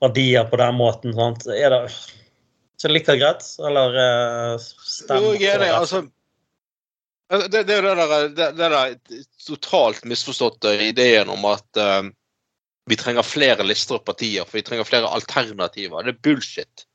[0.02, 1.12] verdier på den måten.
[1.14, 1.46] Sant?
[1.46, 1.82] Er det
[2.80, 3.46] ikke like greit?
[3.62, 4.66] Eller uh,
[5.12, 5.76] jo, jeg er enig.
[5.76, 6.02] Altså,
[7.46, 8.96] det, det er jo det der, det, det der
[9.46, 12.08] totalt misforståtte ideen om at uh,
[12.90, 16.02] vi trenger flere lister og partier, for vi trenger flere alternativer.
[16.02, 16.86] Det er bullshit.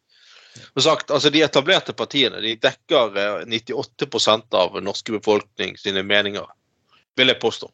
[0.79, 6.45] Sagt, altså De etablerte partiene de dekker eh, 98% av den norske befolkning sine meninger,
[7.17, 7.71] vil jeg påstå.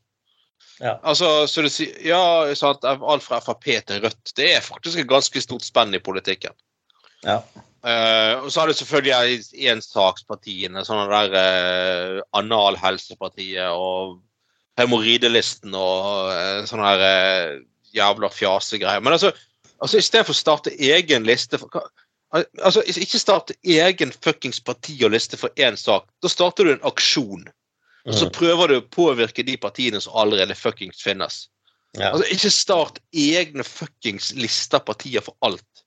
[0.81, 0.97] Ja.
[1.03, 2.21] Altså, så du sier Ja,
[2.57, 4.33] sant, alt fra Frp til Rødt.
[4.35, 6.55] Det er faktisk et ganske stort spenn i politikken.
[7.23, 7.41] Ja.
[7.83, 14.21] Uh, og så har du selvfølgelig ensakspartiene, sånne der uh, Analhelsepartiet og
[14.79, 17.57] hemoroidelisten og uh, sånne der
[17.93, 19.03] jævla fjasegreier.
[19.03, 19.33] Men altså,
[19.83, 21.89] altså istedenfor å starte egen liste for, hva-
[22.33, 26.07] Altså, Ikke start egen fuckings parti og liste for én sak.
[26.23, 27.45] Da starter du en aksjon.
[28.05, 28.31] Og så Mm.
[28.31, 31.47] prøver du å påvirke de partiene som allerede fuckings finnes.
[31.97, 32.09] ja.
[32.11, 35.83] Altså, Ikke start egne fuckings lister partier for alt.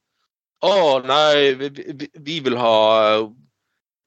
[0.62, 3.26] Å nei, vi, vi, vi vil ha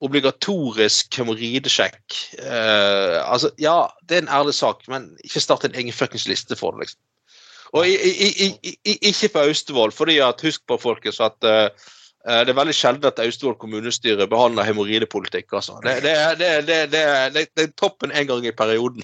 [0.02, 2.16] obligatorisk hemoroidesjekk.
[2.40, 6.56] Uh, altså, ja, det er en ærlig sak, men ikke start en egen fuckings liste
[6.56, 7.02] for det, liksom.
[7.78, 11.68] Og i, i, i, i, ikke på Austevoll, fordi at husk på, folkens, at eh,
[11.68, 11.90] eh,
[12.28, 15.54] det er veldig sjelden at Austevoll kommunestyre behandler hemoroidepolitikk.
[15.56, 15.78] Altså.
[15.86, 18.46] Det, det, er- det, er- det, er- det, er- det, det er toppen en gang
[18.46, 19.04] i perioden.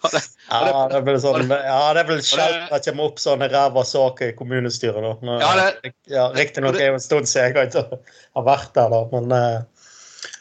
[0.00, 0.22] Ja, det.
[0.50, 4.30] Ja, det blir sånn, ja, det er vel sjelden det kommer opp sånne ræva saker
[4.32, 5.20] i kommunestyret.
[6.08, 9.58] Ja, Riktignok er det jo en stund siden jeg har vært der, da, men eh,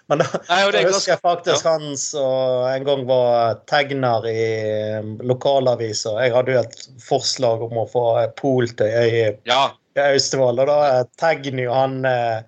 [0.10, 5.10] men da, Nei, er husker jeg faktisk han som en gang var tegner i eh,
[5.30, 6.18] lokalaviser.
[6.24, 8.06] Jeg hadde jo et forslag om å få
[8.40, 9.62] pol til øy, ja,
[9.98, 12.42] i Austevoll, og da tegner jo han eh,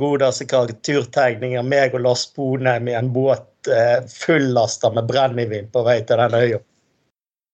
[0.00, 5.84] godeste karikaturtegning av meg og Lars Bonheim i en båt eh, fullasta med brennevin på
[5.86, 6.62] vei til den øya.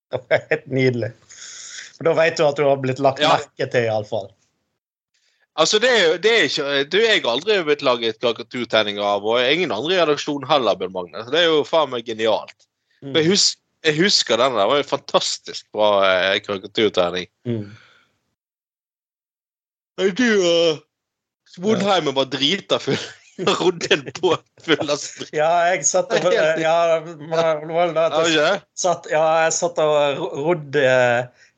[0.09, 1.13] Det var helt nydelig.
[1.99, 3.35] Og da vet du at du har blitt lagt Ja.
[3.35, 4.31] merke til, iallfall.
[5.59, 9.43] Altså det er det er ikke Du, jeg har aldri blitt laget karikaturtegninger av, og
[9.43, 11.25] ingen andre i redaksjonen heller, Bjørn Magne.
[11.27, 12.57] Så det er jo faen meg genialt.
[13.03, 13.13] Mm.
[13.15, 13.47] Jeg, hus,
[13.87, 14.65] jeg husker den der.
[14.65, 17.29] Det var jo fantastisk bra eh, karikaturtegning.
[17.49, 17.69] Mm.
[20.19, 20.85] Du og
[21.49, 22.99] Svonheimen var drita full.
[23.61, 25.29] Rodde en båt full av strid.
[25.37, 26.49] Ja, jeg satt og ja,
[29.15, 30.83] ja, jeg satt og ro- rodde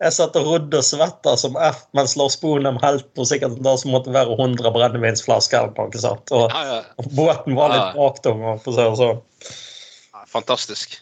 [0.00, 3.74] Jeg satt og rodde og svetta som F mens Lars Bonheim holdt på sikkert det
[3.82, 5.58] som måtte være 100 brennevinsflasker.
[5.60, 6.32] eller noe sånt.
[6.32, 6.82] Og Ja, ja.
[7.12, 7.92] båten var litt Ja.
[7.98, 8.40] baktung.
[8.62, 9.22] for å si det sånn.
[10.14, 10.96] Ja, fantastisk.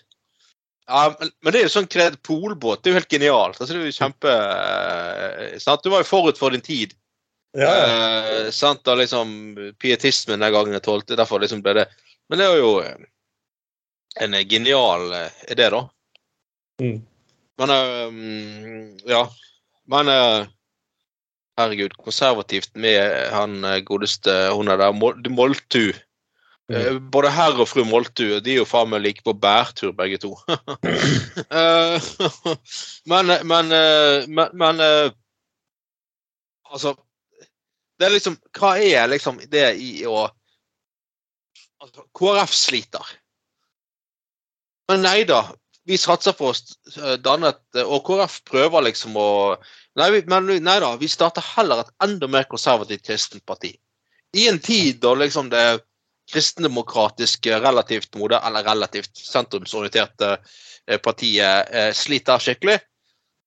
[0.88, 2.82] Ja, men, det er jo sånn kred- polbåt.
[2.82, 3.60] Det er jo helt genialt.
[3.60, 4.32] Altså, det er jo kjempe
[5.52, 5.82] eh, sant?
[5.84, 6.94] Du var jo forut for din tid.
[7.54, 7.86] Ja, ja.
[8.46, 8.86] Eh, sant?
[8.88, 11.14] Og liksom pietismen den gangen jeg tålte.
[11.16, 11.88] Derfor liksom ble det
[12.30, 12.96] Men det er jo eh,
[14.20, 15.88] en genial eh, idé, da.
[16.82, 16.98] Mm.
[17.58, 17.72] Men
[18.14, 19.24] mm, Ja.
[19.88, 20.46] Men uh,
[21.58, 25.92] herregud, konservativt med han eh, godeste Hun er der, Mol- Moltu.
[26.68, 27.06] Mm.
[27.10, 30.34] Både herr og fru Moltu de er jo faen meg like på bærtur, begge to.
[33.10, 33.72] Men men,
[34.28, 34.82] men, men
[36.68, 36.92] Altså
[37.98, 40.26] Det er liksom Hva er liksom det i å
[41.80, 43.14] altså, KrF sliter.
[44.88, 45.40] Men nei da.
[45.88, 49.28] Vi satser på å eh, danne et Og KrF prøver liksom å
[49.98, 50.92] Nei, men nei da.
[50.94, 53.72] Vi starter heller et enda mer konservativt kristent parti.
[54.36, 55.80] I en tid da liksom det
[56.30, 62.76] kristendemokratiske, relativt moder, eller relativt sentrumsorienterte eh, partiet eh, sliter skikkelig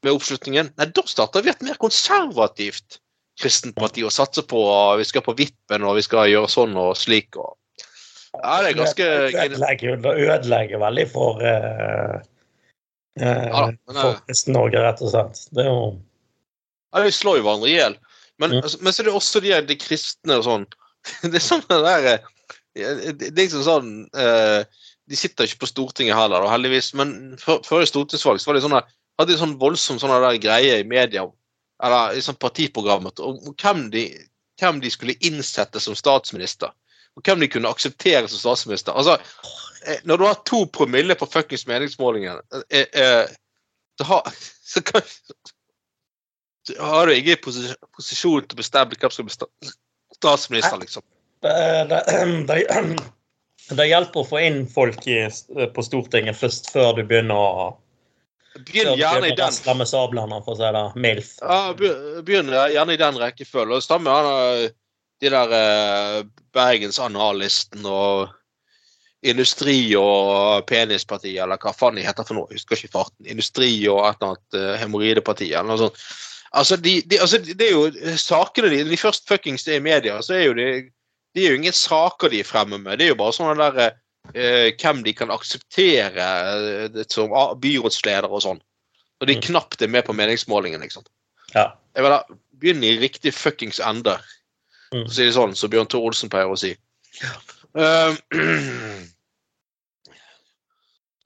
[0.04, 3.00] med oppslutningen, nei, da starter vi et mer konservativt
[3.40, 4.62] kristent parti og satser på
[5.00, 7.38] vi skal på vippen og vi skal gjøre sånn og slik.
[7.38, 7.56] og
[8.32, 9.08] ja, det er ganske
[9.46, 12.22] ødelegger ødelegger veldig for uh,
[13.20, 15.42] Ja, For eh, Kristen-Norge, rett og slett.
[15.52, 15.82] Det er jo
[16.94, 17.98] Ja, de slår jo hverandre i hjel.
[18.40, 18.64] Men, Mm.
[18.64, 20.66] altså, men så er det også de, de kristne og sånn.
[21.28, 24.64] Det er sånn det der eh, Det er liksom sånn eh,
[25.10, 26.94] De sitter ikke på Stortinget heller, da, heldigvis.
[26.96, 28.78] Men før før stortingsvalg så var det sånn
[29.22, 31.26] hadde de sånn voldsom sånn der greie i media,
[31.84, 34.06] eller i sånn partiprogrammet, om hvem de,
[34.62, 36.72] hvem de skulle innsette som statsminister.
[37.20, 38.96] Og hvem de kunne akseptere som statsminister.
[38.96, 39.18] Altså,
[39.86, 43.26] eh, når du har to promille på fuckings meningsmålingen, eh, eh,
[43.98, 44.30] så, har,
[44.64, 45.02] så kan
[46.68, 49.74] så har du ingen posi- posisjon til å bestemme hvem som blir
[50.16, 51.04] statsminister, liksom.
[51.42, 51.56] det,
[51.92, 52.02] det,
[52.48, 52.96] det,
[53.78, 55.24] det hjelper å få inn folk i,
[55.76, 57.72] på Stortinget først, før du begynner å
[58.52, 59.48] Begynn gjerne i den.
[59.48, 61.38] rasle sablene, for å si det mildt.
[61.40, 63.78] Ja, begynn gjerne i den rekkefølgen.
[63.78, 64.66] Og Stemmer han
[65.22, 66.20] de der eh,
[66.54, 68.32] Bergens Analysten og
[69.22, 72.50] Industri og penisparti, eller hva faen de heter for noe.
[72.50, 73.28] Jeg husker ikke farten.
[73.30, 76.00] Industri og et eller annet eh, hemoroideparti, eller noe sånt.
[76.58, 79.86] Altså, de, de, altså, det er jo eh, sakene de, de først fuckings er i
[79.86, 80.72] media, så er jo det
[81.32, 82.98] de er jo ingen saker de er fremme med.
[83.00, 83.78] Det er jo bare sånne der
[84.36, 87.32] eh, hvem de kan akseptere eh, som
[87.62, 88.60] byrådsleder og sånn.
[89.22, 89.42] Og de Mm.
[89.46, 91.06] knapt er med på meningsmålingen, liksom.
[91.54, 91.72] Ja.
[91.96, 92.26] Jeg mener,
[92.62, 94.18] Begynn i riktig fuckings ende,
[94.92, 95.06] Mm.
[95.08, 96.74] Så å si sånn, som Bjørn Thor Olsen pleier å si.
[97.78, 98.12] Uh,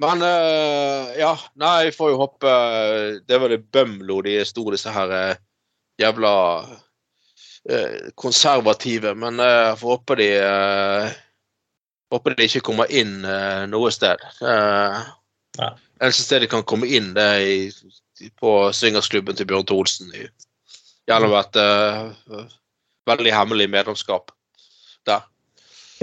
[0.03, 2.51] Men uh, ja, nei, vi får jo håpe
[3.23, 5.37] Det er vel i Bømlo de sto, disse her uh,
[6.01, 6.33] jævla
[7.69, 9.15] eh, konservative.
[9.15, 11.21] Men eh, jeg får håpe de eh,
[12.13, 14.21] Håper de ikke kommer inn eh, noe sted.
[14.43, 15.01] Uh,
[15.55, 15.69] Ja.
[16.03, 20.11] Eneste sted de kan komme inn, det er i, på swingersklubben til Bjørn Thorsen.
[21.07, 22.41] Gjennom et eh,
[23.09, 24.33] veldig hemmelig medlemskap
[25.07, 25.25] der.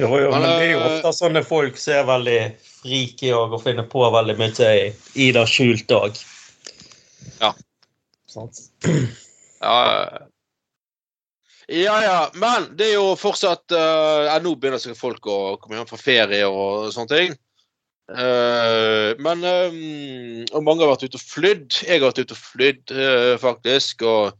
[0.00, 2.40] Jo, jo, men det er jo eh, ofte sånne folk som er veldig
[2.82, 4.86] frike og, og finner på veldig mye i,
[5.20, 6.20] i det skjulte òg.
[7.42, 7.52] Ja.
[8.30, 8.62] Sant?
[9.62, 9.76] Ja,
[11.68, 12.18] ja, ja.
[12.34, 16.00] Men det er jo fortsatt uh, ja, Nå begynner sikkert folk å komme hjem fra
[16.00, 17.36] ferie og sånne ting.
[18.12, 19.76] Uh, men um,
[20.50, 21.68] Og mange har vært ute og flydd.
[21.84, 24.04] Jeg har vært ute og flydd, uh, faktisk.
[24.08, 24.34] Og,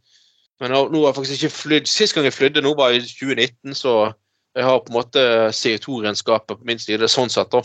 [0.61, 3.75] men nå, har jeg faktisk ikke flydd Sist gang jeg flydde, nå var i 2019,
[3.75, 3.95] så
[4.55, 5.25] jeg har på en måte
[5.57, 7.63] CO2-regnskapet på min side, sånn sett, da.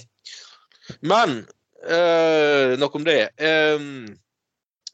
[1.04, 1.41] Men
[1.84, 3.19] eh, nok om det.
[3.38, 3.88] Eh,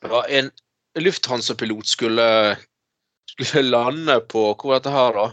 [0.04, 0.50] ja, en
[0.98, 2.28] Lufthansa-pilot skulle
[3.34, 5.28] skulle lande på Hvor er dette her, da?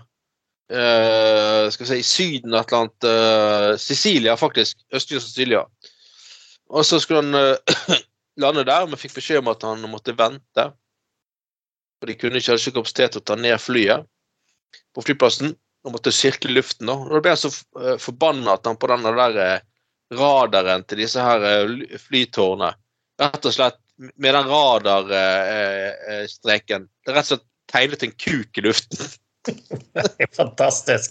[0.70, 4.79] Eh, skal vi si Syden et eller annet eh, Sicilia, faktisk.
[4.94, 5.64] Østlige Sicilia.
[6.70, 7.96] Og så skulle han eh,
[8.44, 10.68] lande der, men fikk beskjed om at han måtte vente.
[12.00, 14.06] For de kunne ikke hadde ikke kapasitet til å ta ned flyet
[14.96, 15.50] på flyplassen.
[15.84, 16.86] Og måtte sirkle luften.
[16.90, 16.94] da.
[16.96, 19.62] Og da ble han så uh, forbanna at han på den der eh,
[20.12, 22.70] radaren til disse her eh, flytårnene
[23.20, 28.60] Rett og slett med den radarstreken Det er rett og slett tegnet en kuk i
[28.64, 28.98] luften.
[29.46, 31.10] Det er fantastisk.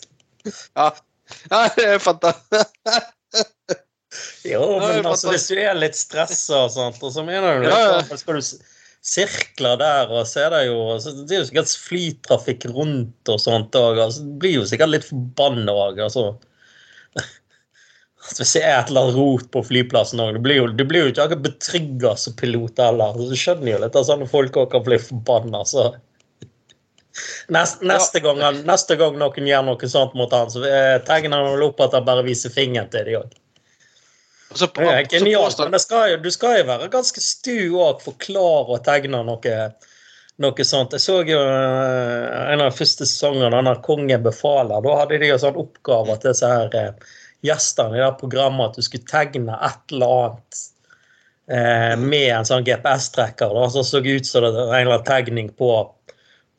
[0.75, 0.91] Ja,
[1.53, 2.69] ja det er fantastisk.
[4.43, 8.01] Jo, men altså, hvis du er litt stressa og sånt, og så mener du Ja,
[8.01, 8.17] ja.
[8.17, 8.45] skal du
[9.01, 13.29] s- sirkle der, og så er det jo så Det er jo sikkert flytrafikk rundt
[13.29, 13.99] og sånt òg.
[14.05, 16.37] Altså, blir jo sikkert litt forbanna òg, altså.
[18.29, 21.23] Hvis det er et eller annet rot på flyplassen òg, du du blir jo ikke
[21.23, 23.13] akkurat betrygga som pilot heller.
[23.17, 25.95] Du skjønner jo litt at sånne folk òg kan bli forbanna, så
[27.49, 31.55] Neste, neste, gang, neste gang noen gjør noe sånt mot han, så eh, tegner han
[31.55, 33.33] vel opp at han bare viser fingeren til dem òg.
[34.49, 38.01] Og på, Det er genialt, påstår men skal du skal jo være ganske stu òg
[38.01, 38.15] for
[38.73, 39.57] å tegne noe,
[40.41, 40.95] noe sånt.
[40.97, 44.81] Jeg så jo eh, en av de første sesongene, denne 'Kongen befaler'.
[44.85, 47.13] Da hadde de jo sånn oppgave til disse her eh,
[47.45, 50.63] gjestene i det programmet at du skulle tegne et eller annet
[51.51, 55.07] eh, med en sånn GPS-trekker da, så, så ut som det var en eller annen
[55.07, 55.71] tegning på,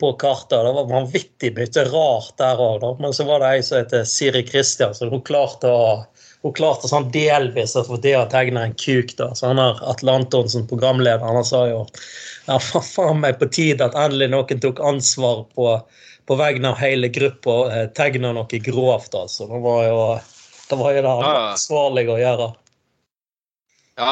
[0.00, 0.62] på kartet.
[0.62, 4.46] Det var vanvittig mye rart der òg, men så var det ei som heter Siri
[4.46, 5.11] Kristiansen.
[5.11, 5.87] Hun klarte å
[6.42, 9.11] hun klarte sånn delvis å få det å tegne en kuk.
[9.18, 11.83] da, så han har Atle Antonsen, programlederen, han sa jo
[12.46, 15.66] ja, fa- faen meg på tide at endelig noen tok ansvar på,
[16.26, 19.14] på vegne av hele gruppa og eh, tegna noe grovt.
[19.14, 19.46] altså.
[19.50, 20.00] Det var jo
[20.70, 21.44] det var jo det Ja, ja.
[21.53, 22.48] ansvarlig å gjøre.
[24.00, 24.11] Ja.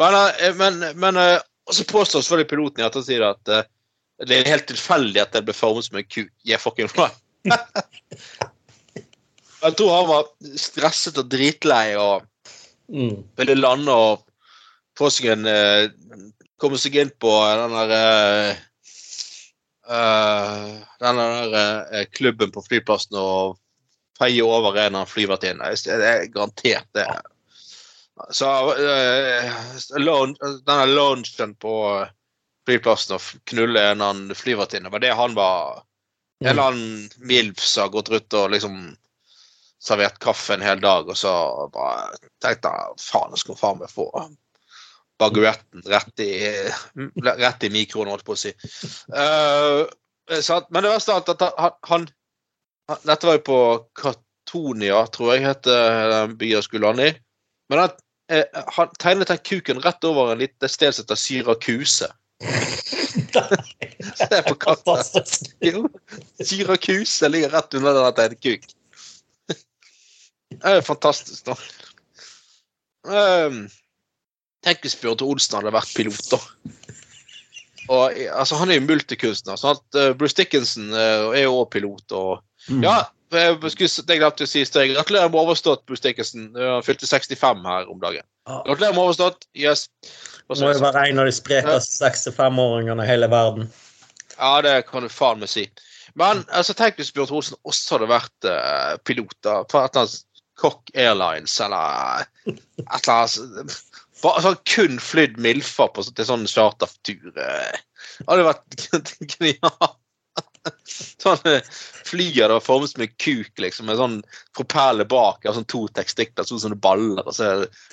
[0.00, 1.38] Men, eh, men, men eh,
[1.72, 3.64] så påstår selvfølgelig piloten i ettertid at eh,
[4.26, 6.30] det er helt tilfeldig at det ble formet som en kuk.
[6.46, 7.20] Yeah, fucking right.
[9.62, 10.26] Jeg tror han var
[10.60, 12.26] stresset og dritlei og
[12.86, 13.24] Mm.
[13.34, 14.20] ville lande og
[14.98, 15.88] få seg en eh,
[16.56, 17.90] Komme seg inn på den der
[19.90, 20.68] eh,
[21.02, 23.58] Den der klubben på flyplassen og
[24.16, 25.74] feie over en av flyvertinnene.
[25.76, 27.04] Det er garantert det.
[28.32, 29.50] Så uh,
[30.64, 31.74] denne loungen på
[32.64, 35.82] flyplassen og knulle en annen flyvertinne, var det han var
[36.40, 38.96] En eller annen MILF som har gått rundt og liksom
[39.82, 41.32] servert kaffe en hel dag, og så
[41.72, 44.08] bare tenkte jeg faen, jeg skulle faen meg få
[45.20, 46.32] baguetten rett i,
[47.24, 48.52] rett i mikroen, holdt på å si.
[49.12, 49.86] Uh.
[50.26, 52.06] Men det verste alt at han, han,
[53.06, 53.60] Dette var jo på
[53.94, 57.14] Katonia, tror jeg het den byen jeg skulle lande i.
[57.70, 57.94] Men han,
[58.30, 62.10] eh, han tegnet den kuken rett over en lite sted som heter Syrakuse.
[64.16, 65.30] Se på kartet.
[66.42, 68.66] Syrakuse ligger rett under den tegnekuk.
[70.54, 71.56] Det er fantastisk, da.
[73.06, 73.64] Um,
[74.66, 76.40] tenk hvis Bjørn Olsen hadde vært pilot, da.
[77.86, 79.60] Og, altså, han er jo multikunstner.
[79.70, 82.12] at eh, Bruce Dickinson eh, er jo også pilot.
[82.12, 82.82] og Mm.
[82.82, 84.88] ja, jeg det glemte jeg å si i sted.
[84.90, 86.48] Gratulerer med overstått, Bruce Dickinson.
[86.58, 88.26] Han fylte 65 her om dagen.
[88.46, 89.46] Gratulerer med overstått.
[89.54, 89.88] Yes.
[90.48, 93.68] Også, må jo være en av de sprekeste 65-åringene i hele verden.
[94.36, 95.66] Ja, det kan du faen meg si.
[96.18, 100.22] Men altså, tenk hvis Bjørn Olsen også hadde vært uh, pilot da, for at annet
[100.56, 103.82] Cock Airlines eller et eller annet
[104.22, 107.32] bare, sånn, Kun flydd Milfa på, til sånn chartertur.
[107.36, 107.76] eh.
[108.16, 108.68] Det hadde vært
[109.36, 109.98] genialt.
[110.86, 111.38] Sånn,
[112.06, 114.16] flyer det var formet som en kuk, liksom, med sånn
[114.56, 117.22] propeller bak og sånn to tekstikler, sånn som baller.
[117.26, 117.44] Og så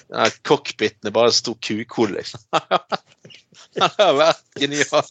[0.10, 2.42] er cockpiten bare en stor kukhode, liksom.
[3.74, 5.04] Det hadde vært genial.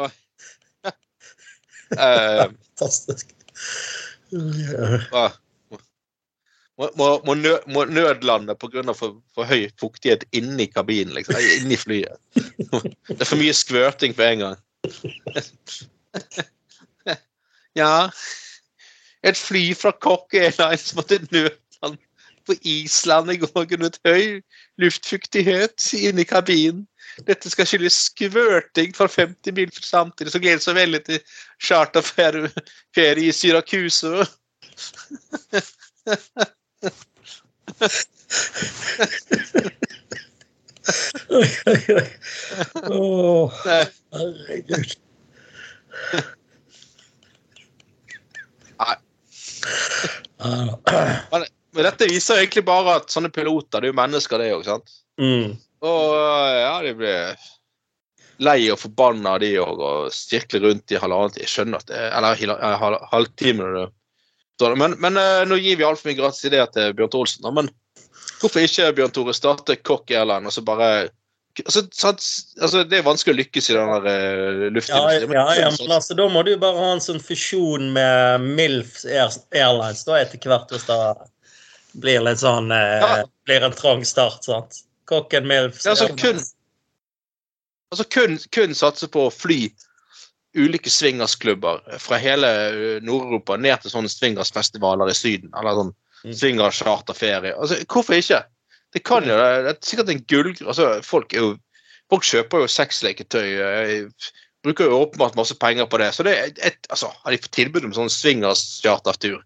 [0.00, 0.10] Oi.
[0.84, 0.92] Eh,
[1.96, 3.34] Fantastisk.
[6.80, 8.84] Må, må, må, nø, må nødlande pga.
[8.96, 11.36] For, for høy fuktighet inni kabinen, liksom.
[11.58, 12.20] Inni flyet.
[13.10, 14.60] Det er for mye skvørting på en gang.
[17.78, 18.10] Ja
[19.22, 21.69] Et fly fra Cock Airlines måtte nødlande
[22.50, 24.40] på Island i går grunnet høy
[24.82, 26.86] luftfuktighet inni kabinen.
[27.26, 31.20] Dette skal skyldes skvørting for 50 mil samtidig, så gleder seg veldig til
[31.62, 34.26] charterferie i Syracuse.
[41.30, 42.06] Oi, oi, oi.
[42.90, 43.84] Åh, Nei.
[44.16, 44.90] herregud.
[48.80, 48.96] Nei.
[51.76, 54.90] Men dette viser egentlig bare at sånne piloter, det er jo mennesker, det òg, sant?
[55.20, 55.52] Mm.
[55.86, 56.14] Og
[56.56, 57.46] ja, de blir
[58.40, 61.44] lei og forbanna, de òg, og sirkler rundt i halvannen time.
[61.44, 63.86] Jeg skjønner at det Eller eh, hal- halvtime.
[64.80, 67.46] Men, men eh, nå gir vi altfor mye gratis ideer til Bjørn Tore Olsen.
[67.46, 67.70] da, Men
[68.40, 70.90] hvorfor ikke Bjørn Tore starte Cock Airline og så bare
[71.64, 71.82] altså,
[72.60, 75.32] altså, Det er vanskelig å lykkes i den der Ja, luftindustrien.
[75.36, 79.32] ja, ja, men altså, da må du bare ha en sånn fusjon med Milf Air
[79.56, 80.98] Airlines da etter hvert, hvis det
[81.94, 83.24] blir litt sånn eh, Ja.
[83.48, 84.82] Blir en trang start, sant?
[85.10, 86.44] Kokken Milf Ja, altså, kun-
[87.92, 89.72] Altså kun, kun satse på å fly
[90.54, 95.50] ulike swingersklubber fra hele eh, Nord-Europa ned til sånne swingersfestivaler i Syden.
[95.58, 96.34] Eller sånn Mm.
[96.36, 97.54] swingercharterferie.
[97.56, 98.42] Altså, hvorfor ikke?
[98.92, 100.50] Det kan jo, det er sikkert en gull...
[100.68, 101.54] Altså, folk, jo,
[102.10, 103.48] folk kjøper jo sexleketøy.
[103.56, 104.04] eh,
[104.62, 106.10] Bruker jo åpenbart masse penger på det.
[106.12, 109.40] Så det er et, altså, har de fått tilbud om sånn swingerschartertur?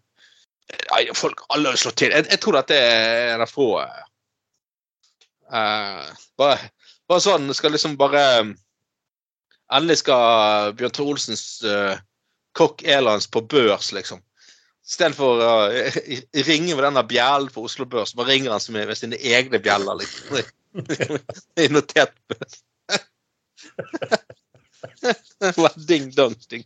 [1.14, 2.14] Folk alle har slått til.
[2.14, 6.04] Jeg, jeg tror dette er en av få eh,
[6.40, 6.58] bare,
[7.10, 8.22] bare sånn skal liksom bare
[9.74, 11.94] Endelig skal Bjørn Tore Olsens uh,
[12.54, 14.20] Kokk Airlines på børs, liksom.
[14.84, 15.96] Istedenfor å uh,
[16.44, 20.04] ringe med denne bjellen på Oslo Børs, bare ringer han med med sine egne bjeller.
[20.04, 20.44] liksom.
[21.64, 22.60] I notert børs.
[25.88, 26.64] Ding dong ding.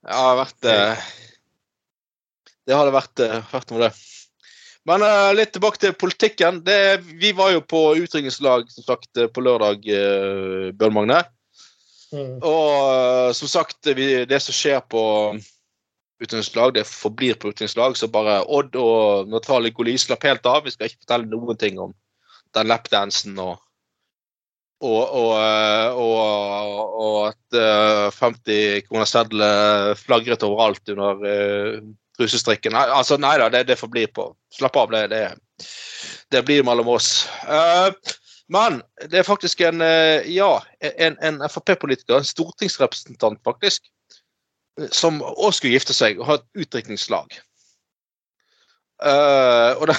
[0.00, 1.08] Det har vært eh,
[2.68, 3.92] Det hadde vært, eh, vært noe, det.
[4.88, 6.62] Men uh, litt tilbake til politikken.
[6.64, 11.20] Det, vi var jo på utringningslag som sagt, eh, på lørdag, uh, Bjørn Magne.
[12.10, 12.38] Mm.
[12.38, 15.02] Og uh, som sagt, vi, det som skjer på
[16.20, 17.96] utdrikningslag, det forblir på utdrikningslag.
[17.96, 20.64] Så bare Odd og Natalie Goli slapp helt av.
[20.64, 21.92] Vi skal ikke fortelle noen ting om
[22.56, 23.58] den lapdansen og
[24.80, 25.34] og, og,
[26.00, 31.20] og, og at eh, 50 kroner sedler flagret overalt under
[32.20, 32.74] rusestrikken.
[32.76, 34.30] Nei, altså, nei da, det, det bli på.
[34.54, 35.22] Slapp av, det, det,
[36.34, 37.28] det blir mellom oss.
[37.48, 37.90] Uh,
[38.50, 43.88] men det er faktisk en uh, ja, en, en Frp-politiker, en stortingsrepresentant faktisk,
[44.94, 47.34] som òg skulle gifte seg og ha et utdrikningslag.
[49.00, 49.92] Uh, og,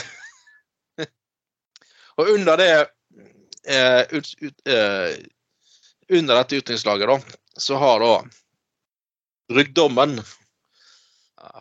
[2.21, 2.73] og under det
[3.67, 5.15] eh, ut, ut, eh,
[6.09, 7.19] Under dette utdrikningslaget, da,
[7.57, 8.25] så har da
[9.55, 10.21] ryggdommen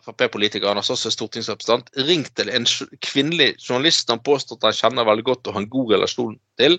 [0.05, 2.67] Frp-politikeren, altså også stortingsrepresentant, ringt til en
[3.01, 6.77] kvinnelig journalist han påstår at han kjenner veldig godt og har en god relasjon til.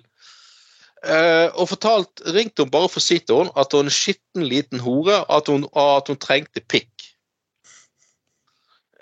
[1.03, 3.97] Eh, og fortalt, ringte hun bare for å si til henne at hun er en
[3.97, 6.89] skitten liten hore, at hun, at hun trengte pikk.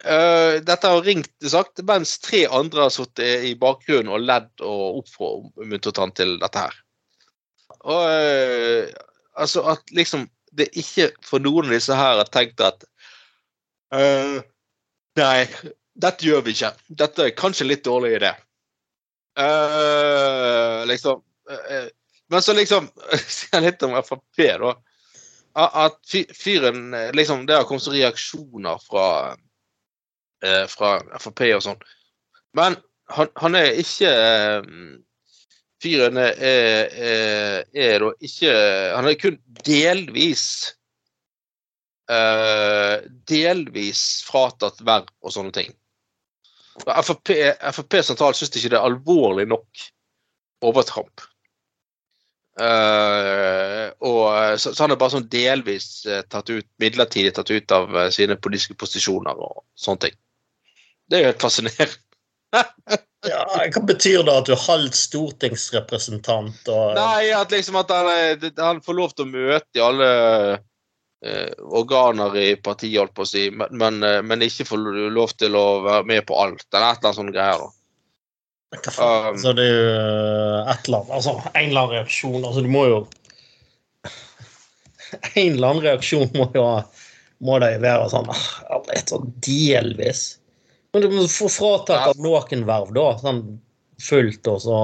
[0.01, 5.03] Uh, dette har ringt sagt, mens tre andre har sittet i bakgrunnen og ledd og
[5.03, 6.79] oppmuntret han til dette her.
[7.85, 8.87] Og uh,
[9.37, 10.25] altså at liksom
[10.57, 12.87] det ikke for noen av disse her har tenkt at
[13.95, 14.37] Eh,
[15.19, 15.39] nei,
[15.99, 16.71] dette gjør vi ikke.
[17.03, 18.35] Dette er kanskje litt dårlig idé.
[19.39, 21.87] Uh, liksom uh,
[22.29, 24.73] Men så liksom sier jeg litt om Frp, da.
[25.55, 29.07] At fyren liksom Det har kommet så reaksjoner fra
[30.45, 30.91] uh, fra
[31.23, 31.81] Frp og sånn.
[32.59, 32.77] Men
[33.15, 34.11] han, han er ikke
[35.81, 38.53] Fyren er, er, er, da ikke
[38.97, 40.45] Han er kun delvis
[43.31, 45.71] delvis fratatt verv og sånne ting.
[46.81, 47.33] Frp,
[47.75, 49.85] Frp sentralt syns ikke det er alvorlig nok
[50.67, 51.23] overtramp.
[52.61, 54.25] Uh, og,
[54.61, 58.09] så, så han er bare sånn delvis eh, tatt ut, midlertidig tatt ut av uh,
[58.13, 60.19] sine politiske posisjoner og sånne ting.
[61.09, 62.03] Det er jo helt fascinerende.
[63.21, 68.47] Ja, hva betyr det at du er halvt stortingsrepresentant og Nei, at liksom at han,
[68.57, 70.63] han får lov til å møte i alle eh,
[71.21, 75.59] organer i partiet, holdt på å si, men, men, eh, men ikke får lov til
[75.59, 76.65] å være med på alt.
[76.73, 77.65] Eller et eller annet sånt greier.
[77.65, 77.77] da.
[78.71, 79.21] Hva faen?
[79.21, 79.87] Um, altså, det er jo
[80.71, 82.41] et eller annet Altså, en eller annen reaksjon.
[82.45, 83.01] Altså, du må jo
[85.35, 86.67] En eller annen reaksjon må jo
[87.41, 88.29] må det være sånn
[89.09, 90.23] sånn delvis.
[90.93, 93.07] Men du må få fratatt av noen verv, da.
[93.21, 93.45] Sånn
[94.01, 94.81] fullt, og så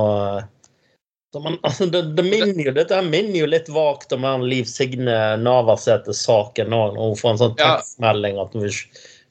[1.43, 5.37] man, altså, det, det minner jo, Dette minner jo litt vagt om den Liv Signe
[5.43, 8.81] Navarsete-saken nå, når hun får en sånn tekstmelding at hun vil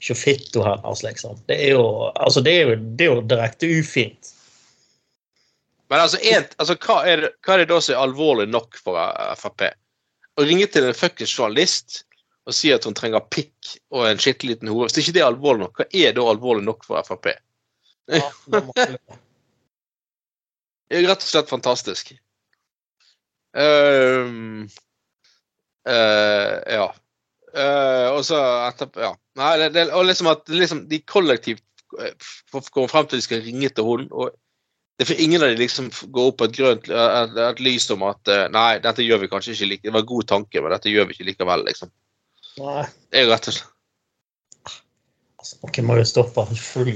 [0.05, 1.37] se fitta hennes, liksom.
[1.49, 4.31] Det er jo, altså, det er jo, det er jo direkte ufint.
[5.89, 8.99] Men altså, en, altså hva, er hva er det da som er alvorlig nok for
[8.99, 9.67] eh, Frp?
[10.35, 12.01] Å ringe til en fuckings journalist
[12.45, 14.89] og si at hun trenger pikk og en skikkelig liten hore.
[14.89, 17.31] Hvis ikke det er alvorlig nok, hva er da alvorlig nok for Frp?
[18.13, 18.89] Ja, det
[20.91, 22.13] rett og slett fantastisk.
[23.55, 24.65] Ehm,
[25.87, 26.87] uh, ja.
[27.55, 29.13] Uh, og så etterpå Ja.
[29.39, 31.63] Nei, det, det, og liksom at liksom, de kollektivt
[31.99, 32.11] eh,
[32.71, 34.31] kommer frem til at de skal ringe til henne, og
[34.99, 38.31] det får ingen av de liksom gå opp et grønt et, et lys om at
[38.55, 41.09] nei, dette gjør vi kanskje ikke like Det var en god tanke, men dette gjør
[41.09, 41.91] vi ikke likevel, liksom.
[42.63, 43.74] Nei, Det er jo rett og slett
[45.45, 46.91] altså, noen må jo stoppe full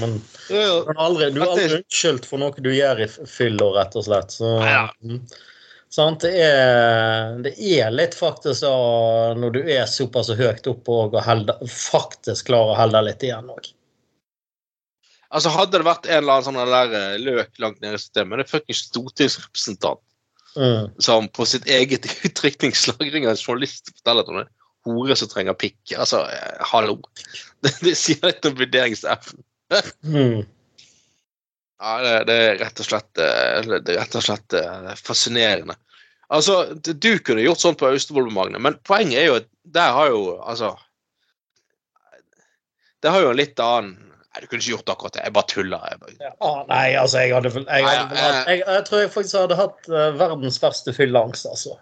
[0.00, 3.96] Men du er aldri, du er aldri unnskyldt for noe du gjør i fylla, rett
[3.96, 4.34] og slett.
[4.36, 4.84] Så, ja.
[5.02, 5.22] mm.
[5.94, 6.26] sant?
[6.26, 8.74] Det, er, det er litt faktisk da,
[9.40, 13.70] når du er såpass høyt oppe og helde, faktisk klarer å holde litt igjen òg.
[15.34, 18.38] Altså, hadde det vært en eller annen sånn der eh, løk langt nede i systemet,
[18.38, 20.04] det er fuckings stortingsrepresentant
[20.54, 20.92] Mm.
[21.02, 24.44] som på sitt eget utrykningslag av journalist forteller om det.
[24.84, 25.94] Hore som trenger pikk.
[25.96, 27.00] Altså, eh, hallo.
[27.64, 29.44] Det, det sier litt om vurderingsevnen.
[30.04, 30.42] Mm.
[31.80, 35.76] Ja, det, det er rett og slett eh, Det er rett og slett eh, fascinerende.
[36.28, 39.96] Altså, du kunne gjort sånn på Austevoll med Magne, men poenget er jo at der
[39.96, 40.74] har jo Altså
[43.00, 43.96] Det har jo en litt annen
[44.34, 45.20] Nei, du kunne ikke gjort akkurat det.
[45.22, 45.82] Jeg bare tuller.
[45.86, 49.36] Jeg bare, Ja, å, nei, altså, jeg hadde jeg, hadde jeg, jeg tror jeg faktisk
[49.38, 51.76] hadde hatt uh, verdens verste fylleangst, altså.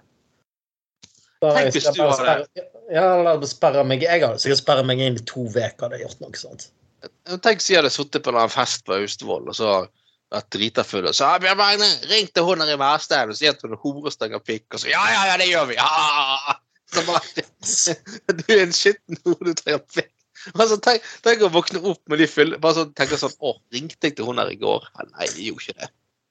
[1.43, 2.47] Tenk hvis du hadde-
[2.93, 6.21] Ja, eller meg Jeg hadde sikkert sperret meg inn i to uker hadde jeg gjort
[6.23, 6.69] noe sånt.
[7.43, 9.73] Tenk siden jeg hadde sittet på en fest på Austevoll og så
[10.33, 13.49] vært drita full og så «Ja, Bjørn Magne, ring til hun i Værstein og si
[13.51, 14.67] at hun er hore og pikk.
[14.75, 15.75] Og så ja, ja, ja, det gjør vi!
[15.81, 16.57] Ja!
[16.93, 17.45] Så bare,
[18.39, 20.13] du er en skitten hore, du trenger pikk.
[20.59, 24.09] Altså, tenk, tenk å våkne opp med de fulle Bare sånn, tenke sånn Å, ringte
[24.09, 24.89] jeg til hun der i går?
[25.13, 25.91] Nei, jeg gjorde ikke det.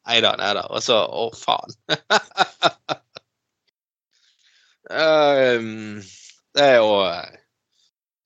[0.09, 0.65] Nei da, nei da.
[0.67, 1.77] Og så Å, faen.
[4.91, 6.01] um,
[6.55, 6.89] det er jo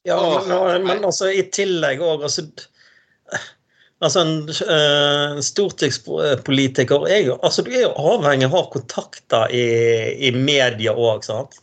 [0.05, 2.43] Ja, men, men altså, i tillegg òg altså,
[3.99, 9.53] altså, en uh, stortingspolitiker er jo altså, Du er jo avhengig av å ha kontakter
[9.55, 9.65] i,
[10.29, 11.57] i media òg, sant?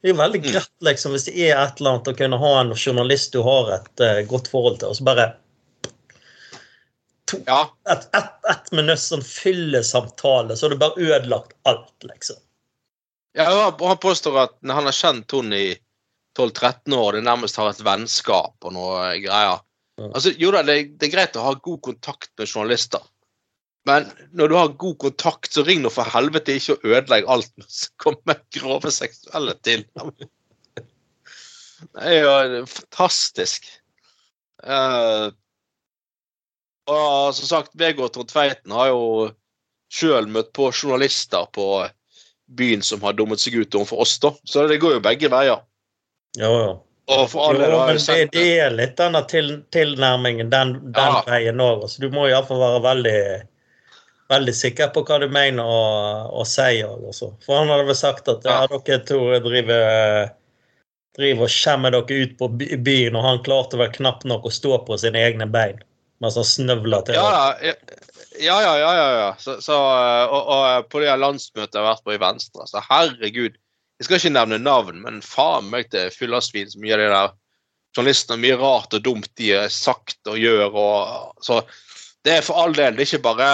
[0.00, 0.50] Det er jo veldig Mm.
[0.52, 3.72] greit liksom, hvis det er et eller annet å kunne ha en journalist du har
[3.78, 5.28] et uh, godt forhold til, og så bare
[7.46, 7.60] Ja.
[7.90, 12.38] et, et, et minutt sånn fyllesamtale, så har du bare ødelagt alt, liksom.
[13.36, 15.76] Ja, han- påstår at han har kjent hun i
[16.38, 19.60] 12-13 år, det nærmest har et vennskap og noe greier.
[20.00, 23.04] Altså, jo da, det, det er greit å ha god kontakt med journalister,
[23.86, 27.52] men når du har god kontakt, så ring nå for helvete ikke og ødelegg alt
[27.68, 29.84] som kommer grove seksuelle til.
[31.76, 33.68] Det er jo fantastisk.
[34.64, 35.30] Uh,
[36.90, 39.04] og som sagt, Vegard Trond Tveiten har jo
[39.92, 41.84] sjøl møtt på journalister på
[42.46, 44.30] byen som har dummet seg ut overfor oss, da.
[44.44, 45.62] Så det går jo begge veier.
[46.38, 46.74] Ja, ja.
[47.06, 51.12] Og alle Jo, har men jo det, det er litt denne til, tilnærmingen den, den
[51.14, 51.22] Ja.
[51.26, 51.84] veien òg.
[51.88, 53.20] Så du må iallfall være veldig
[54.28, 55.76] veldig sikker på hva du mener å,
[56.34, 56.82] og si.
[56.82, 57.30] Også.
[57.46, 60.32] For han hadde vel sagt at ja, dere to driver,
[61.16, 64.80] driver og skjemmer dere ut på byen, og han klarte vel knapt nok å stå
[64.88, 65.78] på sine egne bein
[66.24, 67.14] mens han snøvla til.
[67.20, 67.74] Ja, ja,
[68.40, 69.30] ja, ja, ja, ja.
[69.38, 73.56] Så, så, og, og på det landsmøtet jeg har vært på i Venstre, så herregud
[73.96, 76.10] Jeg skal ikke nevne navn, men faen meg til
[76.44, 77.30] svin så mye av det der
[77.96, 80.74] journalistene mye rart og dumt de har sagt og gjør.
[80.76, 81.62] Og, så
[82.26, 82.92] det er for all del.
[82.92, 83.46] Det er ikke bare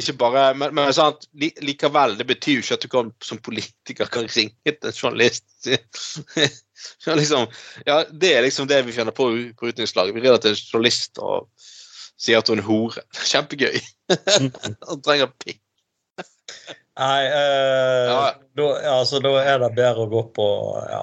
[0.00, 4.08] ikke bare, men, men sant, likevel, det betyr jo ikke at du kan, som politiker
[4.08, 5.44] kan ringe til en journalist.
[7.20, 7.44] liksom,
[7.86, 10.14] ja, Det er liksom det vi finner på på utenrikslaget.
[10.14, 11.50] Vi ringer til en journalist og
[12.22, 13.02] sier at hun er hore.
[13.30, 13.80] Kjempegøy.
[14.88, 15.58] Han trenger pikk.
[17.00, 18.22] Nei, eh, Ja.
[18.58, 18.66] da,
[18.98, 20.46] altså, da er det bedre å gå på
[20.92, 21.02] ja.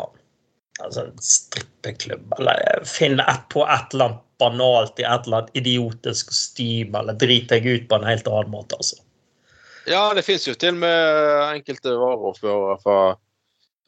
[0.80, 6.30] Altså, strippeklubb, eller finne et på et eller annet banalt i et eller annet idiotisk
[6.32, 9.02] kostyme, eller drite deg ut på en helt annen måte, altså.
[9.90, 12.96] Ja, det fins jo til og med enkelte varaordførere fra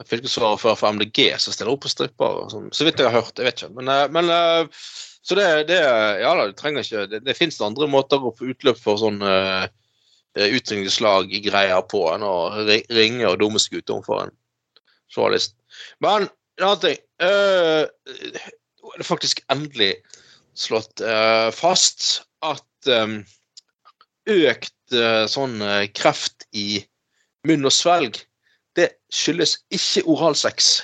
[0.09, 2.41] fylkesvaraordfører for MDG som stiller opp på stripper.
[2.43, 2.67] og sånn.
[2.75, 3.37] Så vidt jeg har hørt.
[3.37, 3.71] Jeg vet ikke.
[3.77, 4.83] Men, eh, men eh,
[5.21, 5.79] så det, det
[6.21, 9.21] Ja da, det trenger ikke Det, det fins andre måter å få utløp for sånn
[9.21, 9.67] uh,
[10.37, 12.35] utdrikningslag-greier på enn å
[12.93, 14.35] ringe og dumme seg ut overfor en
[15.11, 15.57] journalist.
[15.99, 19.93] Men en annen ting uh, Det er faktisk endelig
[20.57, 23.21] slått uh, fast at um,
[24.29, 25.61] økt uh, sånn
[25.95, 26.81] kreft i
[27.47, 28.19] munn og svelg,
[28.77, 30.81] det skyldes ikke oralsex.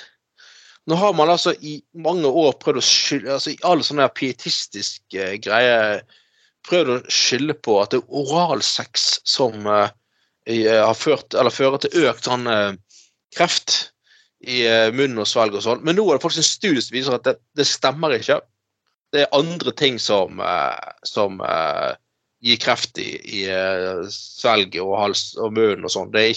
[0.88, 5.02] Nå har man altså i mange år prøvd å skylde altså I alle sånne pietistisk
[5.12, 6.00] pietistiske greier
[6.68, 9.90] prøvd å skylde på at det er oralsex som eh,
[10.48, 12.72] eh, har ført, eller fører til økt sånn eh,
[13.36, 13.76] kreft
[14.40, 15.84] i eh, munn og svelg og sånn.
[15.86, 18.40] Men nå er det faktisk en studie som viser at det, det stemmer ikke.
[19.12, 21.92] Det er andre ting som, eh, som eh,
[22.44, 23.10] gir kreft i,
[23.40, 26.12] i eh, svelg og hals og munn og sånn.
[26.14, 26.28] Det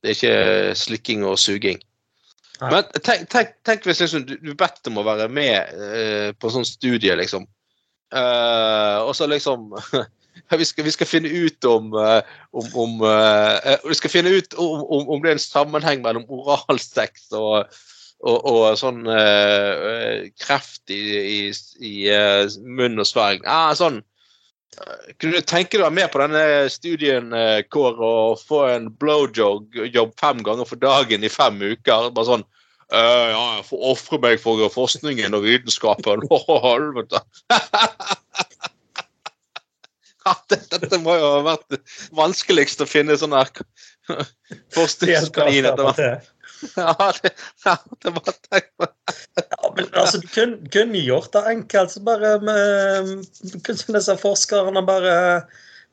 [0.00, 1.80] det er ikke slikking og suging.
[2.60, 6.52] Men tenk, tenk, tenk hvis liksom, du, du bedt om å være med uh, på
[6.52, 7.46] sånn studie, liksom.
[8.10, 9.70] Uh, og så liksom
[10.58, 13.04] vi, skal, vi skal finne ut om, eh, om, om
[13.86, 17.70] Vi skal finne ut om, om, det er en sammenheng mellom oralsex og,
[18.18, 21.40] og, og sånn eh, kreft i, i,
[21.86, 21.94] i
[22.66, 23.46] munn og svelg.
[23.46, 24.00] Ah, sånn.
[25.20, 28.88] Kunne du tenke deg å være med på denne studien, eh, Kåre, og få en
[29.02, 32.10] blowjob jobb fem ganger for dagen i fem uker?
[32.16, 32.46] Bare sånn
[32.90, 36.24] «Øh, Ja, jeg får ofre meg for forskningen og vitenskapen.
[36.30, 37.20] Å, helvete!
[40.50, 41.78] Dette må jo ha vært
[42.16, 43.48] vanskeligst å finne sånn her
[44.76, 45.70] forskningskanin.
[45.70, 46.30] etter hvert.
[46.76, 47.30] Ja, det,
[47.64, 48.88] ja, det var tenkt på
[49.38, 51.90] Ja, men altså, du kunne, kunne gjort det enkelt.
[51.90, 53.10] så bare med,
[53.64, 55.14] Kunne disse forskerne bare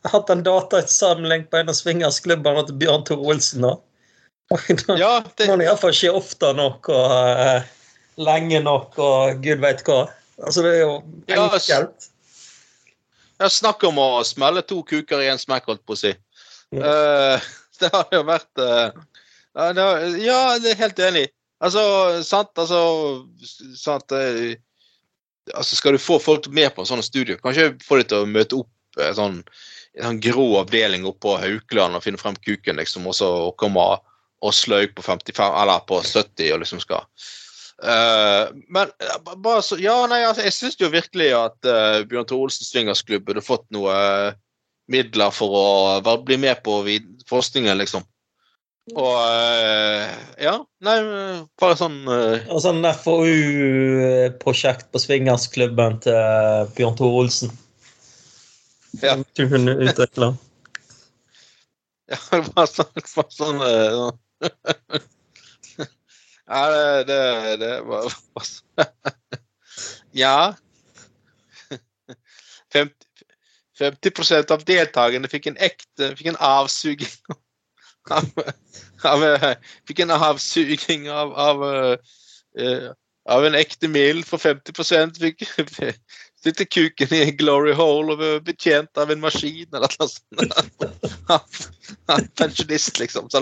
[0.07, 3.67] hatt en datainnsamling på en av swingersklubbene til Bjørn Tore Olsen?
[3.67, 3.75] da?
[4.49, 7.65] Da Ja, det, må det iallfall skje ofte nok og uh,
[8.23, 10.05] lenge nok og gud veit hva.
[10.39, 10.93] Altså, det er jo
[11.27, 12.07] enkelt.
[13.41, 16.13] ja, snakk om å smelle to kuker i en smekk, holdt på å si.
[16.71, 16.93] Ja.
[17.35, 17.49] Uh,
[17.81, 18.95] det har jo vært uh,
[19.57, 19.89] ja,
[20.21, 21.27] ja, det er helt enig.
[21.63, 21.83] Altså,
[22.21, 22.79] sant, altså,
[23.77, 24.57] sant eh,
[25.53, 28.29] altså Skal du få folk med på en sånn studio, kanskje få dem til å
[28.29, 29.39] møte opp eh, sånn,
[29.97, 33.87] en sånn grå avdeling oppe på Haukeland og finne frem kuken, liksom, og så komme
[34.37, 37.07] og sløy på 55, eller på 70 og liksom skal
[37.81, 38.91] uh, men
[39.41, 43.25] bare så, ja, nei, altså, jeg syns jo virkelig at uh, Bjørn Tore Olsen Swingersklubb
[43.25, 44.37] burde fått noe uh,
[44.93, 46.79] midler for å bli med på
[47.27, 48.05] forskningen, liksom.
[48.95, 50.53] Og eh, Ja,
[50.85, 50.95] nei,
[51.59, 52.39] bare sånn uh...
[52.53, 57.51] Og sånn FoU-prosjekt på swingersklubben til Bjørn Tore Olsen.
[59.01, 59.17] Ja.
[59.35, 60.31] Du kunne utvikle.
[62.07, 64.15] Ja, bare sånn, bare sånn sånn.
[66.47, 68.07] Ja, det, det, det var
[68.51, 68.63] sånn.
[70.15, 70.55] Ja.
[72.73, 72.93] 50,
[73.77, 77.11] 50% av deltakerne fikk en ekte Fikk en avsuging
[78.17, 78.25] av,
[79.03, 79.55] av eh,
[79.87, 81.63] Fikk en avsuging av, av,
[82.59, 82.87] eh,
[83.29, 85.43] av en ekte mild, for 50% fikk
[86.43, 90.27] sitte kuken i en glory hole og ble betjent av en maskin eller noe sånt.
[92.11, 93.29] Han Pensjonist, liksom.
[93.29, 93.41] Så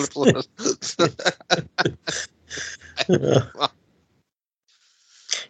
[3.08, 3.70] Ja.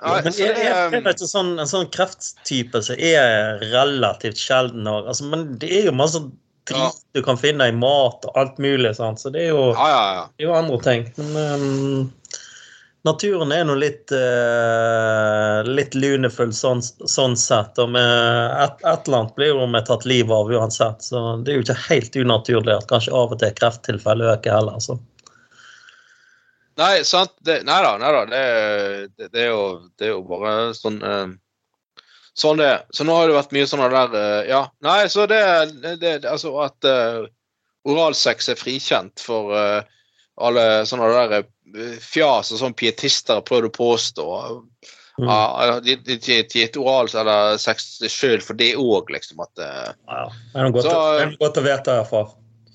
[0.02, 0.52] Ja, men jeg,
[1.00, 4.88] ikke sånn, en sånn krefttype som er relativt sjelden?
[4.88, 6.20] og- Altså, men det er jo masse
[6.70, 8.96] drit du kan finne i mat og alt mulig.
[8.98, 9.22] Sant?
[9.22, 10.28] Så det er jo, Ja, ja, ja.
[10.36, 11.08] det er jo andre ting.
[11.16, 12.12] Men um,
[13.08, 17.80] naturen er nå litt, uh, litt lunefull sånn, sånn sett.
[17.82, 18.12] Og med
[18.66, 21.06] et, et eller annet blir jo vi tatt livet av uansett.
[21.06, 24.82] Så det er jo ikke helt unaturlig at kanskje av og til krefttilfeller øker heller.
[24.84, 25.00] Så.
[26.76, 27.32] Nei, sant.
[27.48, 28.26] Det, nei da, nei da.
[28.28, 28.46] Det,
[29.16, 31.28] det, det, er jo, det er jo bare sånn eh,
[32.36, 32.84] Sånn det er.
[32.92, 34.66] Så nå har det vært mye sånn der eh, Ja.
[34.84, 35.40] Nei, så det,
[36.02, 37.28] det, Altså at uh,
[37.88, 39.82] oralsex er frikjent for uh,
[40.44, 44.26] alle sånne der eh, fjas og sånn pietister har prøvd å påstå.
[45.16, 45.30] Mm.
[45.32, 49.40] Ja, de har gitt oral eller sex sjøl for det òg, liksom.
[49.40, 52.26] At Ja, det er noe godt, Så- å- er godt å vite herfra.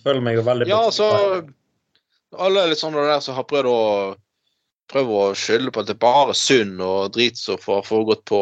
[0.00, 1.10] Føler meg jo veldig Ja, så
[2.38, 3.80] alle litt sånne der som har prøvd å
[4.90, 8.40] prøve å skylde på at det er bare synd og drit som får foregått på,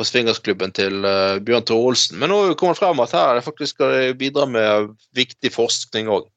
[0.00, 2.16] på swingersklubben til eh, Bjørn Tore Olsen.
[2.20, 6.08] Men nå kommer det frem at her er faktisk skal de bidra med viktig forskning
[6.08, 6.28] òg.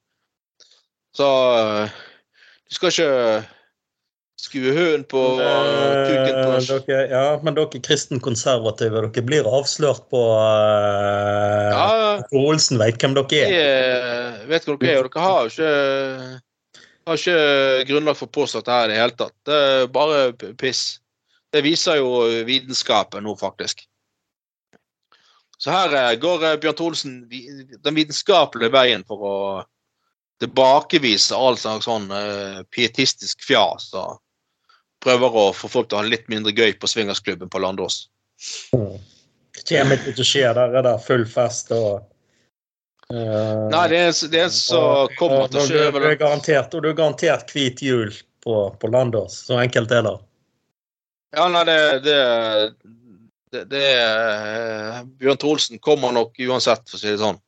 [1.15, 1.99] Så eh,
[2.67, 3.11] du skal ikke
[4.43, 10.23] skue høen på kuken på Eh, dere, ja, men dere kristenkonservative, dere blir avslørt på
[10.35, 11.85] uh, Ja,
[12.35, 13.53] Olsen veit hvem dere er.
[13.55, 15.71] Jeg vet hvem dere er, og dere har jo ikke
[17.03, 19.35] har ikke grunnlag for å påstå dette her i det hele tatt.
[19.47, 20.19] Det er bare
[20.59, 20.83] piss.
[21.53, 23.83] Det viser jo vitenskapen nå, faktisk.
[25.61, 29.35] Så her eh, går eh, Bjørn Tholsen den vitenskapelige veien for å
[30.41, 34.17] tilbakevise all slags sånn eh, pietistisk fjas og
[35.03, 38.07] prøver å få folk til å ha litt mindre gøy på swingersklubben på Landås.
[38.73, 40.43] Det kommer ikke til å skje.
[40.57, 42.09] Der er det full fest og
[43.13, 45.89] Uh, Nei, det er, det er så og- kommer til å du- skje.
[45.91, 48.09] du er garantert, Og du er garantert hvit jul
[48.41, 49.35] på, på Landås.
[49.45, 50.13] Så enkelt er det.
[51.33, 52.17] Ja, nei, det, det,
[53.53, 57.39] det, det eh, Bjørn Trolsen kommer nok uansett, for å si det sånn.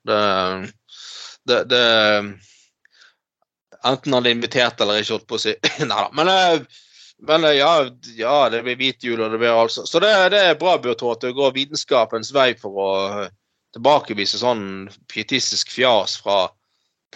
[1.46, 1.84] Det, det,
[3.86, 5.54] Enten han er invitert eller ikke, holdt på å si.
[5.86, 6.08] Nei da.
[6.18, 6.82] Men, eh,
[7.30, 7.72] men eh, ja,
[8.18, 11.18] ja, det blir hvit jul, og det blir altså Så det, er bra, Bjørn Thor,
[11.18, 12.92] at det går vitenskapens vei for å
[13.76, 16.48] tilbakevise sånn pietistisk fjas fra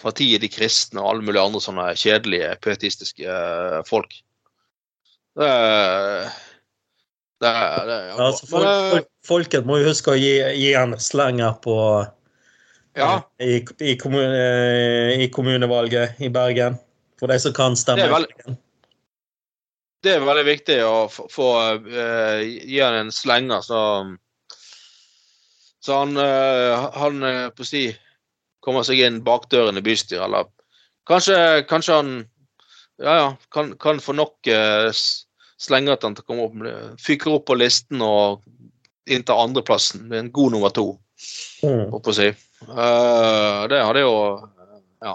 [0.00, 3.40] partiet De kristne og alle mulige andre sånne kjedelige pietistiske
[3.88, 4.14] folk.
[5.36, 5.50] Det,
[7.40, 7.50] det,
[7.88, 8.16] det ja.
[8.16, 11.76] Altså, folk, Men, eh, folk, folket må jo huske å gi, gi en slenger på
[12.98, 14.40] ja, i, i, kommune,
[15.16, 16.78] i kommunevalget i Bergen.
[17.20, 18.02] For de som kan stemme.
[18.02, 18.56] Det er veldig,
[20.04, 21.50] det er veldig viktig å få,
[21.84, 23.80] eh, gi han en slenger, så
[25.80, 27.86] så han, uh, han eh, på å si
[28.60, 30.50] kommer seg inn bakdøren i bystyret, eller
[31.08, 31.36] kanskje,
[31.70, 32.10] kanskje han
[33.00, 34.90] ja, ja, kan, kan få nok eh,
[35.60, 36.56] slenger at han til opp,
[37.00, 38.44] fyker opp på listen og
[39.10, 40.92] inntar andreplassen med en god nummer to.
[41.60, 41.90] Mm.
[41.92, 42.30] holdt på å si.
[42.64, 44.14] Uh, det hadde jo
[45.04, 45.14] Ja.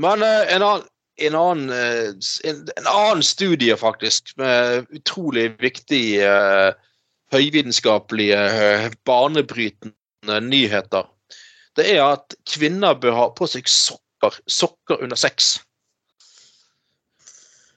[0.00, 0.88] Men uh, en annen
[1.20, 2.08] en annen, eh,
[2.48, 6.70] en, en annen studie, faktisk, med utrolig viktig eh,
[7.34, 8.38] høyvitenskapelige,
[9.04, 11.08] banebrytende nyheter,
[11.78, 15.58] det er at kvinner bør ha på seg sokker, sokker under sex.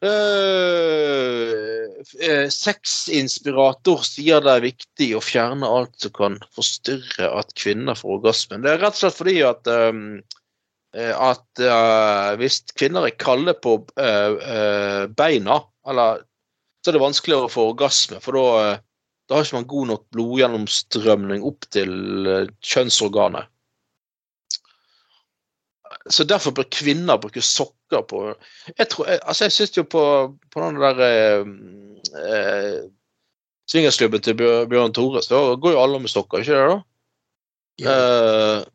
[0.03, 1.95] Eh,
[2.27, 8.17] eh, Sexinspirator sier det er viktig å fjerne alt som kan forstyrre at kvinner får
[8.17, 8.65] orgasmen.
[8.65, 10.19] Det er rett og slett fordi at um,
[10.93, 15.55] at uh, hvis kvinner er kalde på uh, beina,
[15.89, 16.21] eller,
[16.83, 18.19] så er det vanskeligere å få orgasme.
[18.21, 18.75] For da,
[19.25, 21.95] da har ikke man god nok blodgjennomstrømning opp til
[22.61, 23.49] kjønnsorganet.
[26.11, 28.35] Så derfor bør kvinner bruke sokker på
[28.77, 30.01] Jeg tror, jeg- altså jeg syns jo på,
[30.51, 31.45] på den der eh,
[32.19, 32.81] eh,
[33.71, 36.67] swingersklubben til Bjørn Tore, så går jo alle med sokker, ikke det?
[36.73, 36.81] da?
[37.93, 38.65] Eh,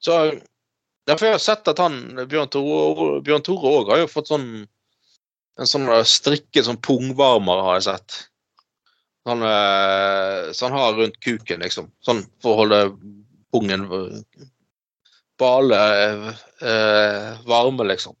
[0.00, 0.16] så
[1.08, 1.94] Derfor har jeg sett at han
[2.28, 4.66] Bjørn Tore Bjørn Tore òg har jo fått sånn
[5.58, 8.18] en sånn strikket sånn pungvarmer, har jeg sett.
[9.26, 11.88] Sånn, eh, så han har rundt kuken, liksom.
[12.06, 12.78] Sånn for å holde
[13.50, 13.88] pungen
[15.38, 15.78] bale
[16.62, 18.14] eh, varme, liksom.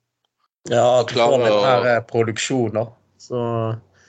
[0.70, 2.86] Ja, at du får litt mer eh, produksjon, da.
[3.18, 3.38] Så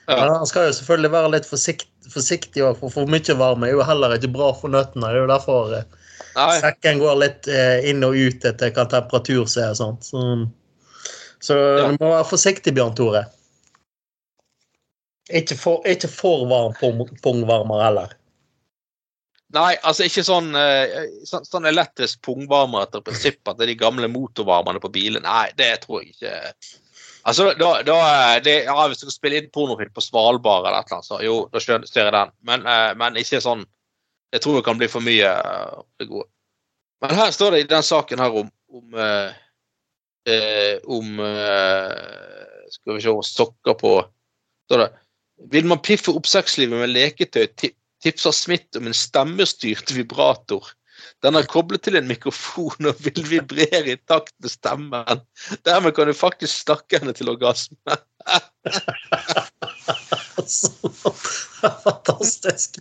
[0.10, 0.16] Ja.
[0.26, 3.84] Men han skal jo selvfølgelig være litt forsikt, forsiktig, for for mye varme er jo
[3.86, 5.06] heller ikke bra for nøttene.
[5.06, 5.84] Det er jo derfor eh,
[6.36, 9.70] Nei, sekken går litt eh, inn og ut etter hva temperatur som er.
[9.70, 10.08] og sånt.
[10.10, 10.24] Så,
[11.46, 11.92] så Ja.
[11.92, 13.26] du må være forsiktig, Bjørn Tore.
[15.30, 18.16] Ikke for, ikke for varm pung- pungvarmer heller.
[19.56, 23.80] Nei, altså ikke sånn, eh, sånn, sånn elektrisk pungvarmer etter prinsippet at det er de
[23.80, 25.26] gamle motorvarmerne på bilen.
[25.26, 26.36] Nei, det tror jeg ikke.
[27.30, 27.98] Altså, da, da
[28.42, 31.20] det, ja, Hvis du skal spille inn pornofilm på Svalbard eller et eller annet, så
[31.26, 32.32] jo, da ser jeg den.
[32.48, 33.66] Men, eh, men ikke sånn
[34.34, 36.30] Jeg tror det kan bli for mye eh, det gode.
[37.04, 42.96] Men her står det i den saken her om om, eh, eh, om eh, Skal
[42.96, 43.94] vi se Sokker på
[44.66, 44.90] står det,
[45.52, 47.48] Vil man piffe opp sexlivet med leketøy,
[48.02, 50.64] ti- tipser Smith om en stemmestyrt vibrator.
[51.24, 55.22] Den er koblet til en mikrofon og vil vibrere i takt med stemmen.
[55.68, 57.78] Dermed kan du faktisk snakke henne til orgasme.
[61.84, 62.80] Fantastisk.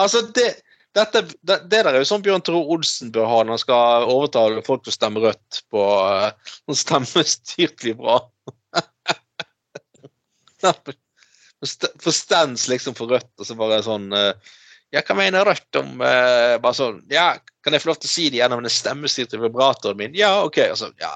[0.00, 0.48] Altså, det,
[0.96, 4.08] dette, det, det der er jo sånn Bjørn Tore Olsen bør ha når han skal
[4.10, 6.30] overtale folk til å stemme rødt på uh,
[6.74, 8.56] stemmestyrt vibrator.
[11.60, 14.32] For stens liksom for rødt, og så bare sånn eh,
[14.94, 18.14] Ja, hva mener Rødt om uh, Bare sånn Ja, kan jeg få lov til å
[18.14, 20.16] si det gjennom den stemmestyrte vibratoren min?
[20.16, 20.56] Ja, OK.
[20.70, 21.12] Altså, ja.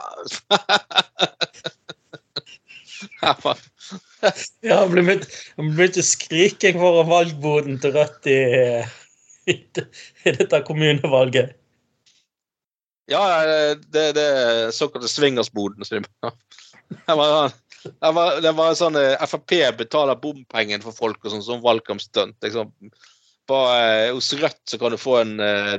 [3.23, 3.35] Ja,
[4.65, 4.95] Ja, han
[5.77, 8.39] mye skriking foran valgboden til Rødt i,
[9.53, 9.57] i,
[10.25, 11.55] i dette kommunevalget.
[13.11, 13.21] ja,
[13.93, 15.85] det, det er såkalte swingersboden.
[15.85, 21.31] Det var, sånn- det var, det var sånn eh, Frp betaler bompengen for folk og
[21.35, 22.37] sånn, sånn valgkampstunt.
[22.45, 22.73] Liksom.
[23.51, 23.75] Bare,
[24.07, 25.75] eh, hos Rødt så kan du få en eh,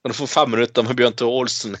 [0.00, 1.74] kan du få fem minutter med Bjørn Tore Olsen.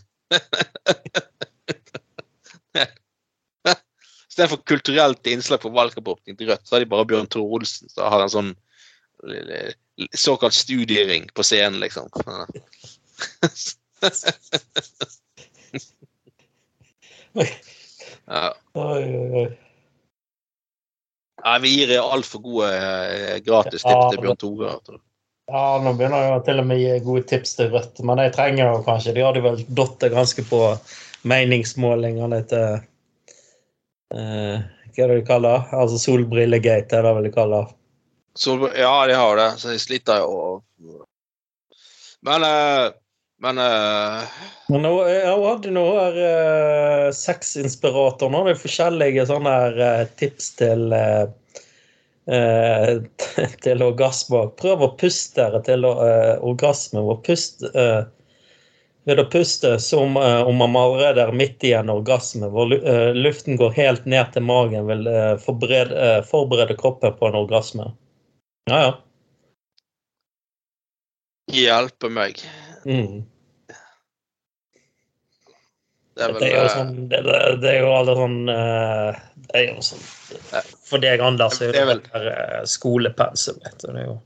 [4.30, 7.86] Istedenfor kulturelt innslag på valgkampoppning til Rødt, så har de bare Bjørn Tore Olsen.
[7.92, 8.52] Så har han en sånn
[10.16, 12.08] såkalt studiering på scenen, liksom.
[18.78, 19.46] Oi, oi, oi.
[21.44, 25.00] Nei, vi gir altfor gode eh, gratis tips Ja, til Bjørn Tore.
[25.50, 28.34] Ja, nå begynner jeg til og med å gi gode tips til Rødt, men jeg
[28.36, 30.60] trenger jo kanskje De hadde vel datt ganske på
[31.26, 32.66] meningsmålingene til
[34.14, 35.80] eh, Hva er det de kaller det?
[35.80, 37.76] Altså solbrillegate, er det vel de kaller det.
[38.78, 40.60] Ja, de har det, så de sliter jo
[42.22, 42.92] Men eh,
[43.40, 44.24] Men uh...
[44.68, 48.28] Men nå, jeg hadde noen her uh, sexinspirator.
[48.28, 51.24] Nå hadde forskjellige sånne her uh, tips til uh,
[53.64, 54.44] til orgasme.
[54.60, 57.00] Prøv å puste dere til orgasme.
[57.00, 57.64] Og pust
[59.08, 62.70] ved å puste som om man allerede er midt i en orgasme, hvor
[63.16, 65.08] luften går helt ned til magen, vil
[65.42, 67.88] forberede, forberede kroppen på en orgasme.
[68.70, 68.92] Ja, ja.
[71.50, 72.44] hjelpe meg.
[72.84, 73.24] Mm.
[76.20, 79.20] Det er Det er jo eh, sånn Det, det, det er jo alle sånn eh,
[79.46, 80.02] Det er jo sånn
[80.90, 83.56] For deg, Anders, er Det det vel- vel uh, skolepensum.
[83.64, 83.86] vet du.
[83.94, 84.16] Det er jo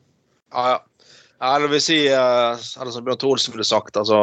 [0.54, 1.52] Ja, ja.
[1.62, 4.18] det vil si eh, Eller som Bjørn Olsen ville sagt, altså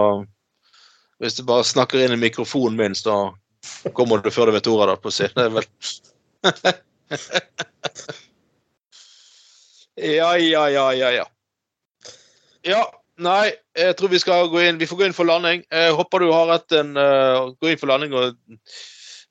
[1.21, 3.21] Hvis du bare snakker inn i mikrofonen min, så
[3.93, 5.27] kommer du før du vet ordet, å si.
[5.31, 5.67] Det er vel
[10.01, 11.25] Ja, ja, ja, ja, ja.
[12.65, 12.81] Ja,
[13.23, 15.63] nei, jeg tror vi skal gå inn Vi får gå inn for landing.
[15.71, 18.35] Jeg håper du har rett en uh, Gå inn for landing og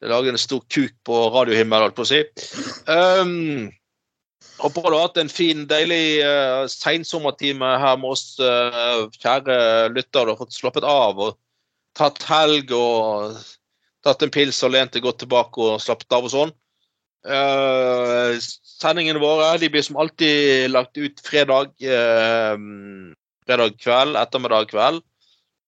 [0.08, 2.22] lage en stor kuk på radiohimmelen, holdt på å si.
[2.88, 3.68] Um,
[4.60, 9.56] Håper du har hatt en fin, deilig uh, sensommertime her med oss, uh, kjære
[9.92, 10.24] lytter.
[10.24, 11.36] Du har fått slappet av og
[11.96, 13.36] tatt helg og
[14.04, 16.52] tatt en pils og lent deg godt tilbake og slappet av og sånn.
[17.20, 18.36] Uh,
[18.80, 22.56] sendingene våre de blir som alltid lagt ut fredag, eh,
[23.50, 25.02] fredag kveld, ettermiddag kveld.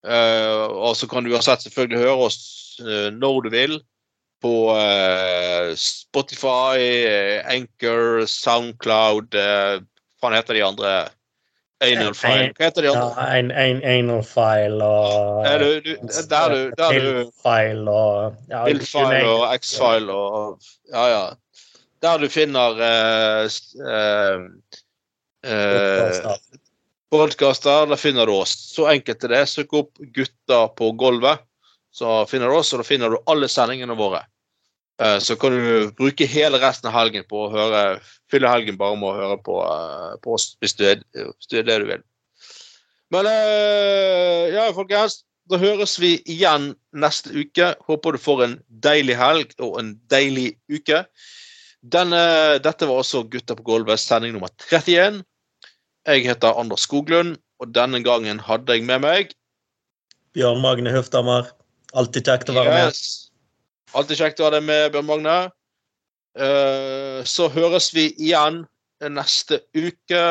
[0.03, 2.39] Uh, og så kan du uansett selvfølgelig høre oss
[2.83, 3.77] uh, når du vil
[4.43, 9.81] på uh, Spotify, eh, Anchor, Soundcloud eh,
[10.19, 10.95] Hva heter de andre?
[11.83, 12.51] Anal File.
[12.55, 13.25] Hva heter de ja, andre?
[13.39, 15.95] en, en anal file og Er du, du,
[16.31, 20.61] der du, der du file og ja, Bildfile og X-file og
[20.93, 21.25] Ja, ja.
[22.03, 24.47] Der du finner uh, eh,
[25.47, 26.31] eh,
[27.13, 28.55] podkaster, der finner du oss.
[28.73, 29.47] Så enkelt er det.
[29.51, 31.45] Søk opp 'Gutter på gulvet',
[31.93, 34.25] så finner du oss, og da finner du alle sendingene våre.
[35.03, 38.01] Eh, Så kan du bruke hele resten av helgen på å høre
[38.33, 41.59] Fylle helgen bare med å høre på, eh, på oss, hvis du, er, hvis du
[41.59, 42.03] er det du vil.
[43.13, 45.25] Men eh, ja, folkens.
[45.51, 47.75] Da høres vi igjen neste uke.
[47.89, 51.03] Håper du får en deilig helg og en deilig uke.
[51.83, 52.23] Denne,
[52.63, 55.25] dette var også Gutta på gulvet, sending nummer 31.
[56.09, 59.35] Jeg heter Anders Skoglund, og denne gangen hadde jeg med meg
[60.33, 61.51] Bjørn Magne Høfthammer.
[61.93, 62.87] Alltid kjekt å være med.
[62.89, 63.29] Yes.
[63.93, 65.37] Alltid kjekt å ha deg med, Bjørn Magne.
[66.41, 68.63] Eh, så høres vi igjen
[69.13, 70.23] neste uke.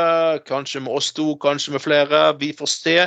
[0.48, 2.24] Kanskje med oss to, kanskje med flere.
[2.42, 2.98] Vi får se.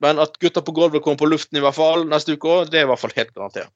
[0.00, 2.80] Men at Gutta på gulvet kommer på luften i hvert fall neste uke òg, det
[2.80, 3.72] er i hvert fall helt garantert.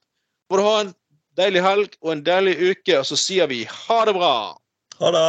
[0.49, 0.95] Får du ha en
[1.37, 4.35] deilig helg og en deilig uke, og så sier vi ha det bra!
[5.03, 5.29] Ha det!